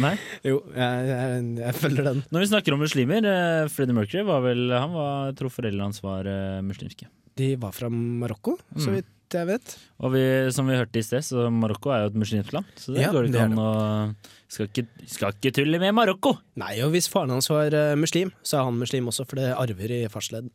Nei? 0.00 0.14
Jo, 0.48 0.62
jeg, 0.72 1.08
jeg, 1.10 1.40
jeg 1.60 1.74
følger 1.76 2.06
den. 2.08 2.22
Når 2.32 2.42
vi 2.42 2.48
snakker 2.48 2.74
om 2.74 2.80
muslimer, 2.80 3.26
eh, 3.28 3.66
Freddie 3.70 3.94
Mercury 3.94 4.22
var 4.26 4.40
vel 4.46 4.62
Han 4.72 4.94
var, 4.96 5.10
jeg 5.28 5.36
tror 5.42 5.52
foreldrene 5.52 5.84
hans 5.90 6.00
var 6.02 6.26
eh, 6.32 6.62
muslimske. 6.64 7.10
De 7.38 7.50
var 7.60 7.74
fra 7.76 7.90
Marokko, 7.92 8.56
så 8.74 8.88
Mm. 8.90 8.94
vidt 8.98 9.36
jeg 9.36 9.46
vet. 9.46 9.74
Og 10.02 10.10
vi, 10.16 10.22
som 10.50 10.66
vi 10.66 10.74
hørte 10.74 10.98
i 10.98 11.04
sted, 11.06 11.22
så 11.22 11.44
Marokko 11.54 11.92
er 11.94 12.00
jo 12.02 12.08
et 12.10 12.16
muslimsk 12.18 12.56
land. 12.56 12.66
Så 12.80 12.96
det 12.96 13.04
Ja, 13.04 13.12
går 13.14 13.28
ikke 13.28 13.44
an 13.46 13.60
å 13.62 13.68
skal 14.50 14.66
ikke, 14.66 14.86
skal 15.06 15.36
ikke 15.36 15.52
tulle 15.60 15.78
med 15.78 15.94
Marokko! 15.94 16.32
Nei, 16.58 16.72
og 16.82 16.90
hvis 16.96 17.06
faren 17.12 17.30
hans 17.36 17.46
var 17.52 17.70
eh, 17.76 17.92
muslim, 18.00 18.32
så 18.42 18.58
er 18.58 18.66
han 18.66 18.80
muslim 18.80 19.06
også, 19.12 19.28
for 19.30 19.38
det 19.38 19.52
arver 19.54 19.92
i 20.00 20.08
farsledd. 20.10 20.48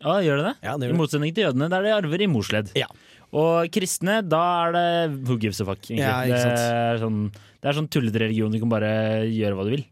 Ja, 0.00 0.16
gjør 0.24 0.40
det 0.40 0.44
det? 0.48 0.54
Ja, 0.64 0.74
det 0.76 0.86
I 0.86 0.90
gjør 0.90 0.96
I 0.96 1.00
motsetning 1.02 1.34
til 1.36 1.44
jødene, 1.46 1.70
der 1.72 1.86
de 1.86 1.94
arver 1.94 2.24
i 2.24 2.28
morsledd. 2.30 2.72
Ja. 2.78 2.88
Og 3.30 3.68
kristne, 3.70 4.20
da 4.26 4.42
er 4.66 4.72
det 4.74 4.86
who 5.28 5.36
gives 5.38 5.60
a 5.62 5.66
fuck. 5.68 5.82
egentlig. 5.86 6.02
Ja, 6.02 6.20
ikke 6.26 6.42
sant. 6.42 6.58
Det 6.58 6.78
er 6.90 7.02
sånn, 7.04 7.18
det 7.60 7.70
er 7.70 7.78
sånn 7.78 7.90
tullete 7.94 8.22
religion, 8.24 8.50
du 8.50 8.58
kan 8.62 8.72
bare 8.72 8.92
gjøre 9.30 9.58
hva 9.58 9.66
du 9.68 9.74
vil. 9.76 9.84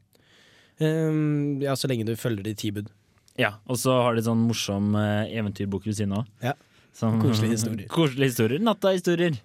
Um, 0.79 1.59
ja, 1.63 1.75
så 1.79 1.91
lenge 1.91 2.07
du 2.07 2.15
følger 2.19 2.47
de 2.47 2.55
ti 2.59 2.71
bud. 2.75 2.89
Ja, 3.39 3.53
Og 3.71 3.79
så 3.79 3.95
har 4.03 4.17
de 4.19 4.25
sånn 4.27 4.41
morsom 4.49 4.95
eh, 4.99 5.31
eventyrbok 5.39 5.85
ved 5.87 5.95
siden 5.95 6.17
av. 6.19 6.27
Ja. 6.43 6.57
Mm. 6.99 7.21
Koselige 7.23 7.55
historier. 7.55 7.87
Koselige 7.95 8.33
historier. 8.33 8.63
Natta-historier. 8.67 9.37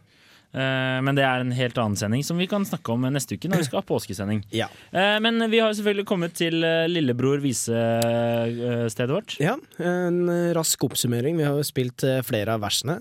Eh, 0.53 0.99
men 1.01 1.17
det 1.17 1.23
er 1.25 1.41
en 1.41 1.53
helt 1.55 1.77
annen 1.81 1.97
sending 1.97 2.23
som 2.25 2.37
vi 2.37 2.47
kan 2.49 2.65
snakke 2.67 2.93
om 2.93 3.07
neste 3.09 3.37
uke 3.37 3.49
når 3.49 3.63
vi 3.63 3.67
skal 3.69 3.81
ha 3.81 3.87
påskesending. 3.89 4.43
Ja. 4.53 4.67
Eh, 4.93 5.17
men 5.23 5.41
vi 5.49 5.59
har 5.63 5.73
selvfølgelig 5.73 6.05
kommet 6.07 6.35
til 6.37 6.61
eh, 6.63 6.85
Lillebror 6.91 7.41
vise-stedet 7.41 9.09
vårt. 9.09 9.33
Ja, 9.41 9.55
en 9.81 10.19
rask 10.53 10.85
oppsummering. 10.85 11.39
Vi 11.39 11.47
har 11.47 11.57
jo 11.57 11.65
spilt 11.65 12.05
flere 12.27 12.53
av 12.53 12.61
versene 12.63 12.99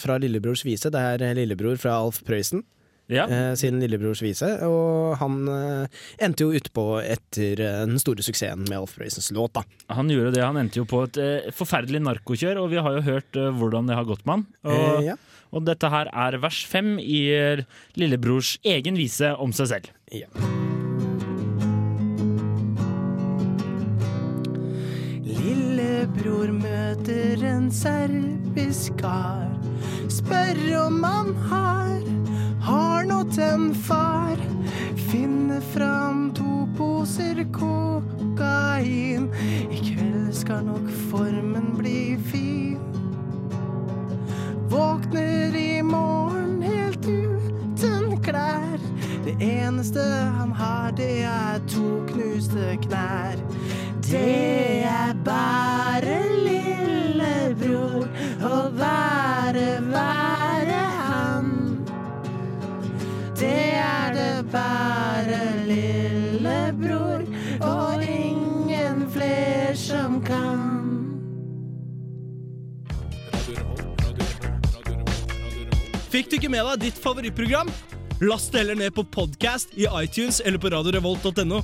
fra 0.00 0.18
Lillebrors 0.20 0.64
vise. 0.66 0.92
Det 0.92 1.00
er 1.00 1.38
Lillebror 1.38 1.80
fra 1.80 1.96
Alf 2.02 2.20
Prøysen 2.26 2.62
Ja. 3.06 3.26
eh, 3.28 3.54
sin 3.54 3.80
Lillebrors 3.80 4.22
vise. 4.24 4.48
Og 4.66 5.16
han 5.20 5.48
eh, 5.50 6.02
endte 6.24 6.46
jo 6.46 6.54
utpå 6.56 6.86
etter 7.02 7.60
eh, 7.60 7.82
den 7.84 8.00
store 8.02 8.24
suksessen 8.24 8.64
med 8.68 8.78
Alf 8.78 8.96
Prøysens 8.98 9.30
låt, 9.34 9.54
da. 9.58 9.64
Han 9.94 10.10
gjorde 10.12 10.34
det. 10.36 10.44
Han 10.44 10.60
endte 10.60 10.80
jo 10.80 10.88
på 10.88 11.04
et 11.08 11.20
forferdelig 11.54 12.02
narkokjør, 12.04 12.62
og 12.62 12.72
vi 12.72 12.82
har 12.82 12.98
jo 12.98 13.06
hørt 13.06 13.40
hvordan 13.58 13.90
det 13.90 13.98
har 13.98 14.08
gått 14.08 14.24
med 14.24 14.38
han. 14.38 14.46
Og, 14.72 15.04
ja. 15.04 15.18
og 15.52 15.66
dette 15.68 15.90
her 15.92 16.10
er 16.10 16.40
vers 16.42 16.64
fem 16.68 16.96
i 16.98 17.24
Lillebrors 18.00 18.56
egen 18.64 18.98
vise 19.00 19.34
om 19.36 19.52
seg 19.56 19.74
selv. 19.76 19.92
Ja. 20.14 20.30
Lillebror 25.24 26.52
møter 26.56 27.44
en 27.48 27.70
serbisk 27.72 28.96
kar. 29.00 29.50
Spør 30.12 30.60
om 30.84 31.02
han 31.04 31.32
har, 31.48 32.00
har 32.64 33.04
nå 33.08 33.20
til 33.32 33.44
en 33.44 33.74
far. 33.74 34.40
Finne 35.10 35.60
fram 35.74 36.30
to 36.36 36.64
poser 36.78 37.42
kokain. 37.52 39.28
I 39.70 39.80
kveld 39.82 40.32
skal 40.34 40.64
nok 40.64 40.88
formen 41.10 41.74
bli 41.78 42.16
fin. 42.30 42.80
Våkner 44.72 45.54
i 45.56 45.82
morgen 45.82 46.62
helt 46.64 47.06
uten 47.06 48.16
klær. 48.24 48.80
Det 49.24 49.36
eneste 49.40 50.02
han 50.38 50.52
har, 50.52 50.90
det 50.96 51.22
er 51.28 51.60
to 51.68 52.00
knuste 52.08 52.74
knær. 52.88 53.38
Det 54.04 54.73
Fikk 76.24 76.30
du 76.32 76.36
ikke 76.38 76.48
med 76.54 76.64
deg 76.64 76.84
ditt 76.86 76.98
favorittprogram? 77.04 77.68
Last 78.24 78.54
det 78.54 78.62
heller 78.62 78.78
ned 78.80 78.94
på 78.96 79.02
podcast 79.12 79.74
i 79.76 79.84
iTunes 80.00 80.38
eller 80.40 80.56
på 80.56 80.70
radiorevolt.no. 80.72 81.58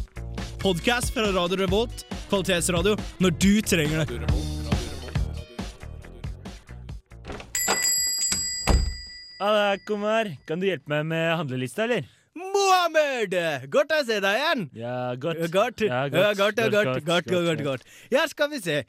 Podcast 0.61 1.15
fra 1.15 1.31
Radio 1.33 1.57
Revolt, 1.63 2.03
kvalitetsradio, 2.29 2.93
når 3.25 3.33
du 3.41 3.63
trenger 3.65 4.03
det. 4.05 4.19
Halla, 9.41 9.79
Komar. 9.89 10.29
Kan 10.45 10.61
du 10.61 10.69
hjelpe 10.69 10.93
meg 10.93 11.09
med 11.09 11.25
handlelista, 11.41 11.89
eller? 11.89 12.05
Mohammed! 12.37 13.39
Godt 13.73 13.97
å 13.97 14.03
se 14.05 14.21
deg 14.21 14.43
igjen. 14.43 14.69
Ja, 14.77 14.95
godt. 15.25 15.41
Godt, 15.57 15.87
Ja, 15.89 16.05
godt, 16.13 16.37
godt, 16.37 16.61
godt, 16.61 16.77
godt, 16.77 17.09
godt, 17.09 17.33
godt, 17.49 17.65
godt. 17.65 17.89
Ja, 18.13 18.29
skal 18.29 18.53
vi 18.53 18.61
se. 18.61 18.83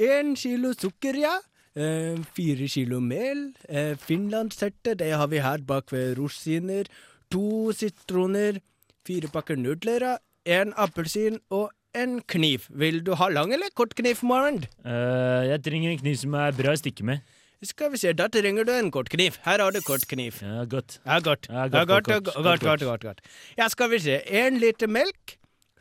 En 0.00 0.32
kilo 0.32 0.72
sukker, 0.72 1.20
ja. 1.28 1.36
Eh, 1.76 2.18
fire 2.34 2.66
kilo 2.68 2.98
mel. 3.00 3.52
Eh, 3.68 3.96
finlandsherte, 3.96 4.96
det 4.98 5.12
har 5.14 5.26
vi 5.30 5.38
her 5.38 5.58
bak 5.66 5.92
ved 5.92 6.18
rosiner. 6.18 6.84
To 7.30 7.72
sitroner. 7.72 8.58
Fire 9.06 9.28
pakker 9.28 9.56
nudler. 9.56 10.18
En 10.44 10.72
appelsin 10.76 11.38
og 11.50 11.70
en 11.94 12.20
kniv. 12.26 12.66
Vil 12.70 13.04
du 13.06 13.14
ha 13.14 13.28
lang 13.28 13.52
eller 13.52 13.70
kort 13.74 13.94
kniv, 13.94 14.22
Marend? 14.22 14.66
Uh, 14.84 14.90
eh, 14.90 15.50
jeg 15.50 15.62
trenger 15.64 15.92
en 15.92 16.02
kniv 16.02 16.16
som 16.16 16.34
er 16.34 16.56
bra 16.58 16.74
å 16.74 16.80
stikke 16.80 17.06
med. 17.06 17.22
Skal 17.62 17.90
vi 17.92 18.00
se, 18.00 18.12
da 18.16 18.26
trenger 18.32 18.64
du 18.64 18.72
en 18.72 18.90
kort 18.90 19.10
kniv. 19.12 19.36
Her 19.44 19.60
har 19.60 19.70
du 19.70 19.82
kort 19.84 20.06
kniv. 20.08 20.38
Ja, 20.42 20.64
godt. 20.64 20.98
Ja, 21.04 21.18
godt. 21.20 21.46
Ja, 21.50 21.66
godt, 21.68 21.74
ja, 21.74 21.84
godt, 21.84 22.06
godt, 22.06 22.24
godt, 22.24 22.44
godt, 22.44 22.60
godt, 22.64 22.84
godt, 22.88 23.02
godt. 23.02 23.20
Ja, 23.58 23.68
skal 23.68 23.90
vi 23.92 23.98
se. 24.00 24.20
En 24.26 24.58
liter 24.58 24.88
melk, 24.88 25.36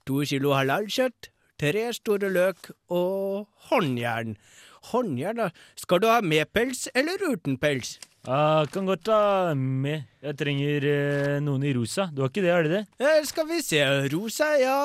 to 0.06 0.22
kilo 0.28 0.54
halalkjøtt, 0.58 1.32
tre 1.60 1.86
store 1.96 2.30
løk 2.36 2.74
og 2.90 3.48
håndjern. 3.72 4.36
Håndjern, 4.92 5.36
da. 5.44 5.50
Skal 5.80 6.00
du 6.04 6.08
ha 6.08 6.22
med 6.22 6.50
pels 6.54 6.88
eller 6.96 7.22
uten 7.32 7.58
pels? 7.62 7.98
Ah, 8.28 8.66
kan 8.68 8.86
godt 8.86 9.06
ta 9.08 9.54
med. 9.56 10.04
Jeg 10.22 10.36
trenger 10.40 10.86
eh, 10.90 11.38
noen 11.44 11.64
i 11.64 11.72
rosa. 11.76 12.10
Du 12.12 12.22
har 12.24 12.32
ikke 12.32 12.44
det, 12.44 12.52
har 12.52 12.68
du 12.68 12.74
det? 12.74 12.82
Eh, 13.00 13.22
skal 13.28 13.48
vi 13.48 13.62
se. 13.64 13.80
Rosa, 14.12 14.50
ja. 14.60 14.76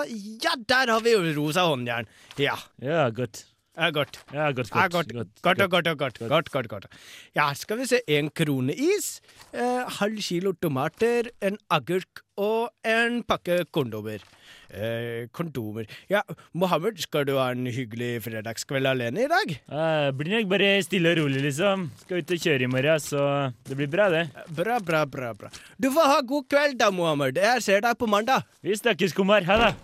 Ja, 0.44 0.54
der 0.58 0.92
har 0.94 1.02
vi 1.02 1.16
jo 1.16 1.24
rosa 1.40 1.66
håndjern. 1.66 2.06
Ja. 2.38 2.54
Ja, 2.82 3.08
godt. 3.10 3.42
Ja, 3.74 3.88
godt. 3.90 4.20
Ja, 4.32 4.50
godt, 4.52 4.70
godt. 4.70 4.92
godt, 4.92 5.08
godt, 5.42 5.70
godt, 5.70 5.98
godt, 5.98 6.18
godt, 6.28 6.50
godt, 6.50 6.68
godt. 6.68 6.86
Ja, 7.34 7.48
skal 7.54 7.78
vi 7.80 7.86
se. 7.90 7.98
En 8.06 8.30
krone 8.30 8.74
is, 8.74 9.20
eh, 9.52 9.82
halv 9.98 10.20
kilo 10.22 10.52
tomater, 10.62 11.26
en 11.42 11.58
agurk 11.70 12.22
og 12.38 12.70
en 12.86 13.24
pakke 13.26 13.64
kondomer. 13.74 14.22
Eh, 14.70 15.26
kondomer. 15.32 15.90
Ja, 16.08 16.20
Mohammed, 16.52 17.02
skal 17.02 17.26
du 17.26 17.34
ha 17.36 17.50
en 17.50 17.66
hyggelig 17.66 18.22
fredagskveld 18.22 18.86
alene 18.86 19.26
i 19.26 19.28
dag? 19.34 19.58
Eh, 19.66 20.12
blir 20.14 20.36
nok 20.38 20.48
bare 20.54 20.82
stille 20.86 21.10
og 21.10 21.24
rolig, 21.24 21.42
liksom. 21.42 21.90
Skal 22.06 22.22
ut 22.22 22.30
og 22.30 22.46
kjøre 22.46 22.62
i 22.62 22.70
morgen, 22.70 23.00
så 23.02 23.52
det 23.66 23.76
blir 23.76 23.90
bra, 23.90 24.08
det. 24.08 24.28
Bra, 24.54 24.78
bra, 24.78 25.04
bra. 25.04 25.32
bra. 25.34 25.50
Du 25.82 25.90
får 25.90 26.14
ha 26.14 26.20
god 26.22 26.46
kveld 26.48 26.78
da, 26.78 26.92
Mohammed. 26.94 27.42
Jeg 27.42 27.62
ser 27.62 27.82
deg 27.82 27.98
på 27.98 28.06
mandag. 28.06 28.46
Vi 28.62 28.78
snakkes, 28.78 29.12
Komar. 29.12 29.42
Ha 29.42 29.58
det. 29.66 29.74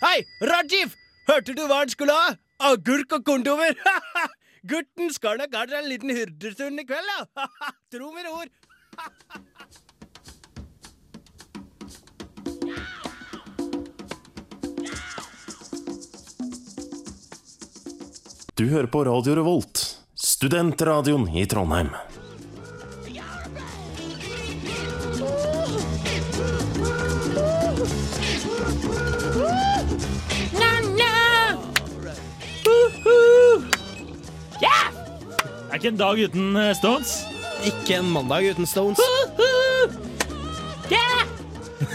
Hei, 0.00 0.18
Rajiv! 0.44 0.92
Hørte 1.30 1.54
du 1.54 1.60
hva 1.70 1.84
han 1.84 1.90
skulle 1.92 2.14
ha? 2.14 2.32
Agurk 2.72 3.12
og 3.14 3.22
kondomer! 3.22 3.76
Gutten 4.70 5.12
skal 5.14 5.38
nok 5.38 5.54
ha 5.54 5.62
seg 5.70 5.76
en 5.78 5.86
liten 5.92 6.10
hyrdestund 6.10 6.82
i 6.82 6.84
kveld, 6.88 7.06
da! 7.06 7.46
Tro 7.94 8.10
mine 8.10 8.32
ord. 8.34 8.50
Du 18.58 18.66
hører 18.66 18.90
på 18.90 19.06
Radio 19.06 19.38
Revolt, 19.38 19.86
studentradioen 20.18 21.30
i 21.30 21.46
Trondheim. 21.48 21.94
Det 35.70 35.76
er 35.76 35.78
ikke 35.78 35.90
en 35.92 36.00
dag 36.00 36.18
uten 36.26 36.56
eh, 36.58 36.72
Stones. 36.74 37.10
Ikke 37.68 37.98
en 38.00 38.08
mandag 38.10 38.46
uten 38.50 38.66
Stones. 38.66 38.98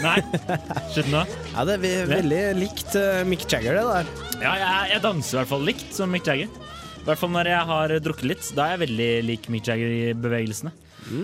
Nei. 0.02 0.16
Slutt 0.92 1.08
nå. 1.12 1.20
Ja, 1.52 1.62
det 1.68 1.76
er 1.76 1.82
ve- 1.82 2.06
veldig 2.10 2.40
likt 2.58 2.96
eh, 2.98 3.20
Mick 3.28 3.44
Jagger, 3.50 3.76
det 3.78 3.84
der. 3.86 4.08
Ja, 4.42 4.54
jeg, 4.60 4.88
jeg 4.94 5.02
danser 5.04 5.36
i 5.36 5.38
hvert 5.40 5.50
fall 5.52 5.64
likt 5.68 5.92
som 5.94 6.10
Mick 6.12 6.26
Jagger. 6.28 6.50
I 6.50 7.04
hvert 7.06 7.20
fall 7.20 7.30
når 7.36 7.50
jeg 7.52 7.68
har 7.70 7.94
drukket 8.02 8.28
litt. 8.32 8.48
Da 8.56 8.64
er 8.66 8.74
jeg 8.74 8.82
veldig 8.86 9.10
lik 9.28 9.48
Mick 9.54 9.68
Jagger 9.70 9.92
i 9.94 10.00
bevegelsene. 10.18 10.72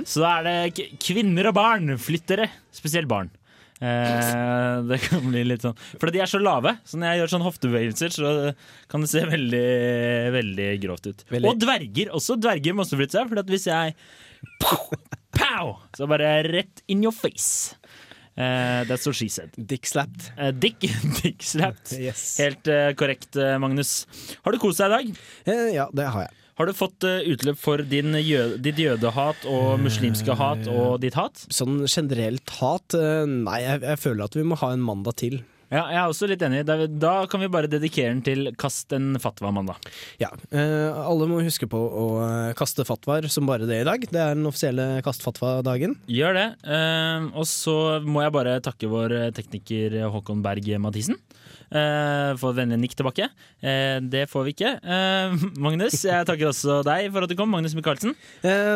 Så 0.07 0.23
da 0.23 0.37
er 0.39 0.47
det 0.47 0.57
k 0.79 0.85
kvinner 1.09 1.49
og 1.51 1.57
barn. 1.59 1.91
Flytt 1.99 2.29
dere. 2.31 2.47
Spesielt 2.75 3.09
barn. 3.11 3.33
Eh, 3.83 4.83
det 4.91 4.99
kan 5.09 5.25
bli 5.27 5.41
litt 5.43 5.65
sånn 5.65 5.75
Fordi 5.97 6.13
de 6.15 6.21
er 6.23 6.31
så 6.31 6.39
lave, 6.39 6.77
så 6.87 7.01
når 7.01 7.09
jeg 7.09 7.21
gjør 7.21 7.33
sånn 7.33 7.47
hoftebevegelser, 7.49 8.15
så 8.15 8.33
kan 8.93 9.03
det 9.03 9.11
se 9.11 9.25
veldig, 9.27 9.67
veldig 10.37 10.69
grovt 10.85 11.09
ut. 11.11 11.25
Veldig. 11.33 11.51
Og 11.51 11.63
dverger 11.65 12.13
også. 12.15 12.39
Dverger 12.39 12.77
må 12.77 12.87
også 12.87 13.01
flytte 13.01 13.19
seg, 13.19 13.33
for 13.33 13.55
hvis 13.55 13.69
jeg 13.71 13.97
Pow! 15.33 15.77
Så 15.97 16.07
bare 16.11 16.43
rett 16.45 16.83
in 16.93 17.03
your 17.05 17.15
face. 17.15 17.75
Uh, 18.37 18.85
that's 18.89 19.07
what 19.07 19.17
she 19.17 19.29
said. 19.29 19.51
Dick 19.57 19.87
slapped. 19.87 20.33
Uh, 20.39 20.51
dick, 20.51 20.81
dick 21.23 21.43
slapped. 21.43 21.93
Yes. 21.93 22.39
Helt 22.41 22.69
uh, 22.69 22.93
korrekt, 22.99 23.37
Magnus. 23.61 24.07
Har 24.45 24.55
du 24.55 24.61
kost 24.63 24.81
deg 24.83 24.93
i 24.93 24.95
dag? 24.97 25.67
Ja, 25.75 25.89
det 25.93 26.09
har 26.15 26.29
jeg. 26.29 26.42
Har 26.61 26.69
du 26.69 26.75
fått 26.77 27.05
eh, 27.09 27.25
utløp 27.33 27.57
for 27.61 27.81
din 27.89 28.13
jøde, 28.21 28.59
ditt 28.61 28.81
jødehat 28.83 29.47
og 29.49 29.81
muslimske 29.81 30.37
hat 30.37 30.67
og 30.69 30.99
ditt 31.01 31.17
hat? 31.17 31.47
Sånn 31.49 31.87
generelt 31.89 32.53
hat 32.59 32.97
eh, 32.99 33.25
Nei, 33.25 33.63
jeg, 33.65 33.81
jeg 33.87 34.03
føler 34.03 34.29
at 34.29 34.37
vi 34.37 34.45
må 34.45 34.59
ha 34.61 34.75
en 34.75 34.85
mandag 34.85 35.17
til. 35.23 35.41
Ja, 35.73 35.87
jeg 35.89 35.97
er 36.03 36.11
også 36.11 36.27
litt 36.29 36.43
enig. 36.45 36.67
Da, 36.69 36.75
da 36.85 37.13
kan 37.33 37.41
vi 37.41 37.49
bare 37.49 37.71
dedikere 37.73 38.11
den 38.13 38.21
til 38.27 38.51
Kast 38.61 38.93
en 38.93 39.15
fatwa-mandag. 39.17 39.81
Ja, 40.21 40.29
eh, 40.53 40.93
Alle 40.93 41.29
må 41.31 41.41
huske 41.41 41.65
på 41.73 41.81
å 41.81 42.05
kaste 42.59 42.85
fatwaer 42.85 43.31
som 43.33 43.49
bare 43.49 43.65
det 43.65 43.81
i 43.81 43.87
dag. 43.89 44.05
Det 44.05 44.21
er 44.21 44.37
den 44.37 44.45
offisielle 44.51 45.01
Kast 45.07 45.25
fatwa-dagen. 45.25 45.97
Gjør 46.13 46.37
det. 46.37 46.49
Eh, 46.69 47.31
og 47.33 47.49
så 47.49 47.79
må 48.05 48.27
jeg 48.27 48.37
bare 48.37 48.59
takke 48.65 48.93
vår 48.93 49.17
tekniker 49.39 50.03
Håkon 50.13 50.45
Berg 50.45 50.69
Mathisen. 50.85 51.17
Eh, 51.73 52.33
få 52.41 52.53
vennlig 52.57 52.79
nikk 52.83 52.97
tilbake. 52.99 53.29
Uh, 53.63 53.99
det 54.13 54.27
får 54.31 54.47
vi 54.47 54.55
ikke. 54.57 54.75
Uh, 54.85 55.37
Magnus, 55.65 56.03
jeg 56.05 56.29
takker 56.29 56.51
også 56.51 56.81
deg 56.87 57.09
for 57.15 57.25
at 57.25 57.33
du 57.33 57.37
kom. 57.39 57.51
Magnus 57.53 57.77
Michaelsen. 57.79 58.15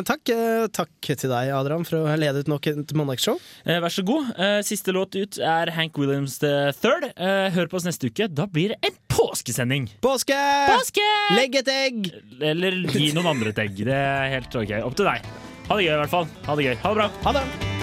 Takk, 0.07 0.33
takk 0.77 1.09
til 1.09 1.31
deg, 1.33 1.53
Adrian, 1.55 1.85
for 1.87 2.03
å 2.03 2.09
ha 2.11 2.17
ledet 2.19 2.49
nok 2.51 2.67
et 2.71 2.93
mandagsshow. 2.97 3.39
Vær 3.67 3.93
så 3.93 4.05
god. 4.07 4.33
Siste 4.67 4.95
låt 4.95 5.17
ut 5.17 5.41
er 5.43 5.73
Hank 5.77 5.97
Williams 6.01 6.39
III. 6.43 7.13
Eh, 7.17 7.49
hør 7.55 7.71
på 7.71 7.79
oss 7.81 7.87
neste 7.89 8.11
uke. 8.11 8.29
Da 8.29 8.47
blir 8.51 8.75
det 8.75 8.81
en 8.87 8.99
påskesending. 9.13 9.89
Påske! 10.05 10.37
Påske! 10.73 11.07
Legg 11.37 11.57
et 11.63 11.73
egg! 11.73 12.11
Eller 12.41 12.83
gi 12.93 13.13
noen 13.17 13.33
andre 13.37 13.55
et 13.55 13.65
egg. 13.67 13.87
Det 13.87 13.97
er 13.97 14.29
helt 14.37 14.61
ok. 14.65 14.77
Opp 14.83 14.99
til 14.99 15.09
deg. 15.09 15.33
Ha 15.67 15.79
det 15.79 15.89
gøy, 15.89 15.95
i 15.97 16.03
hvert 16.05 16.15
fall. 16.19 16.31
Ha 16.47 16.59
det 16.59 16.69
gøy. 16.71 16.77
Ha 16.85 16.93
det 16.93 17.03
bra. 17.03 17.11
Ha 17.27 17.41
det! 17.41 17.76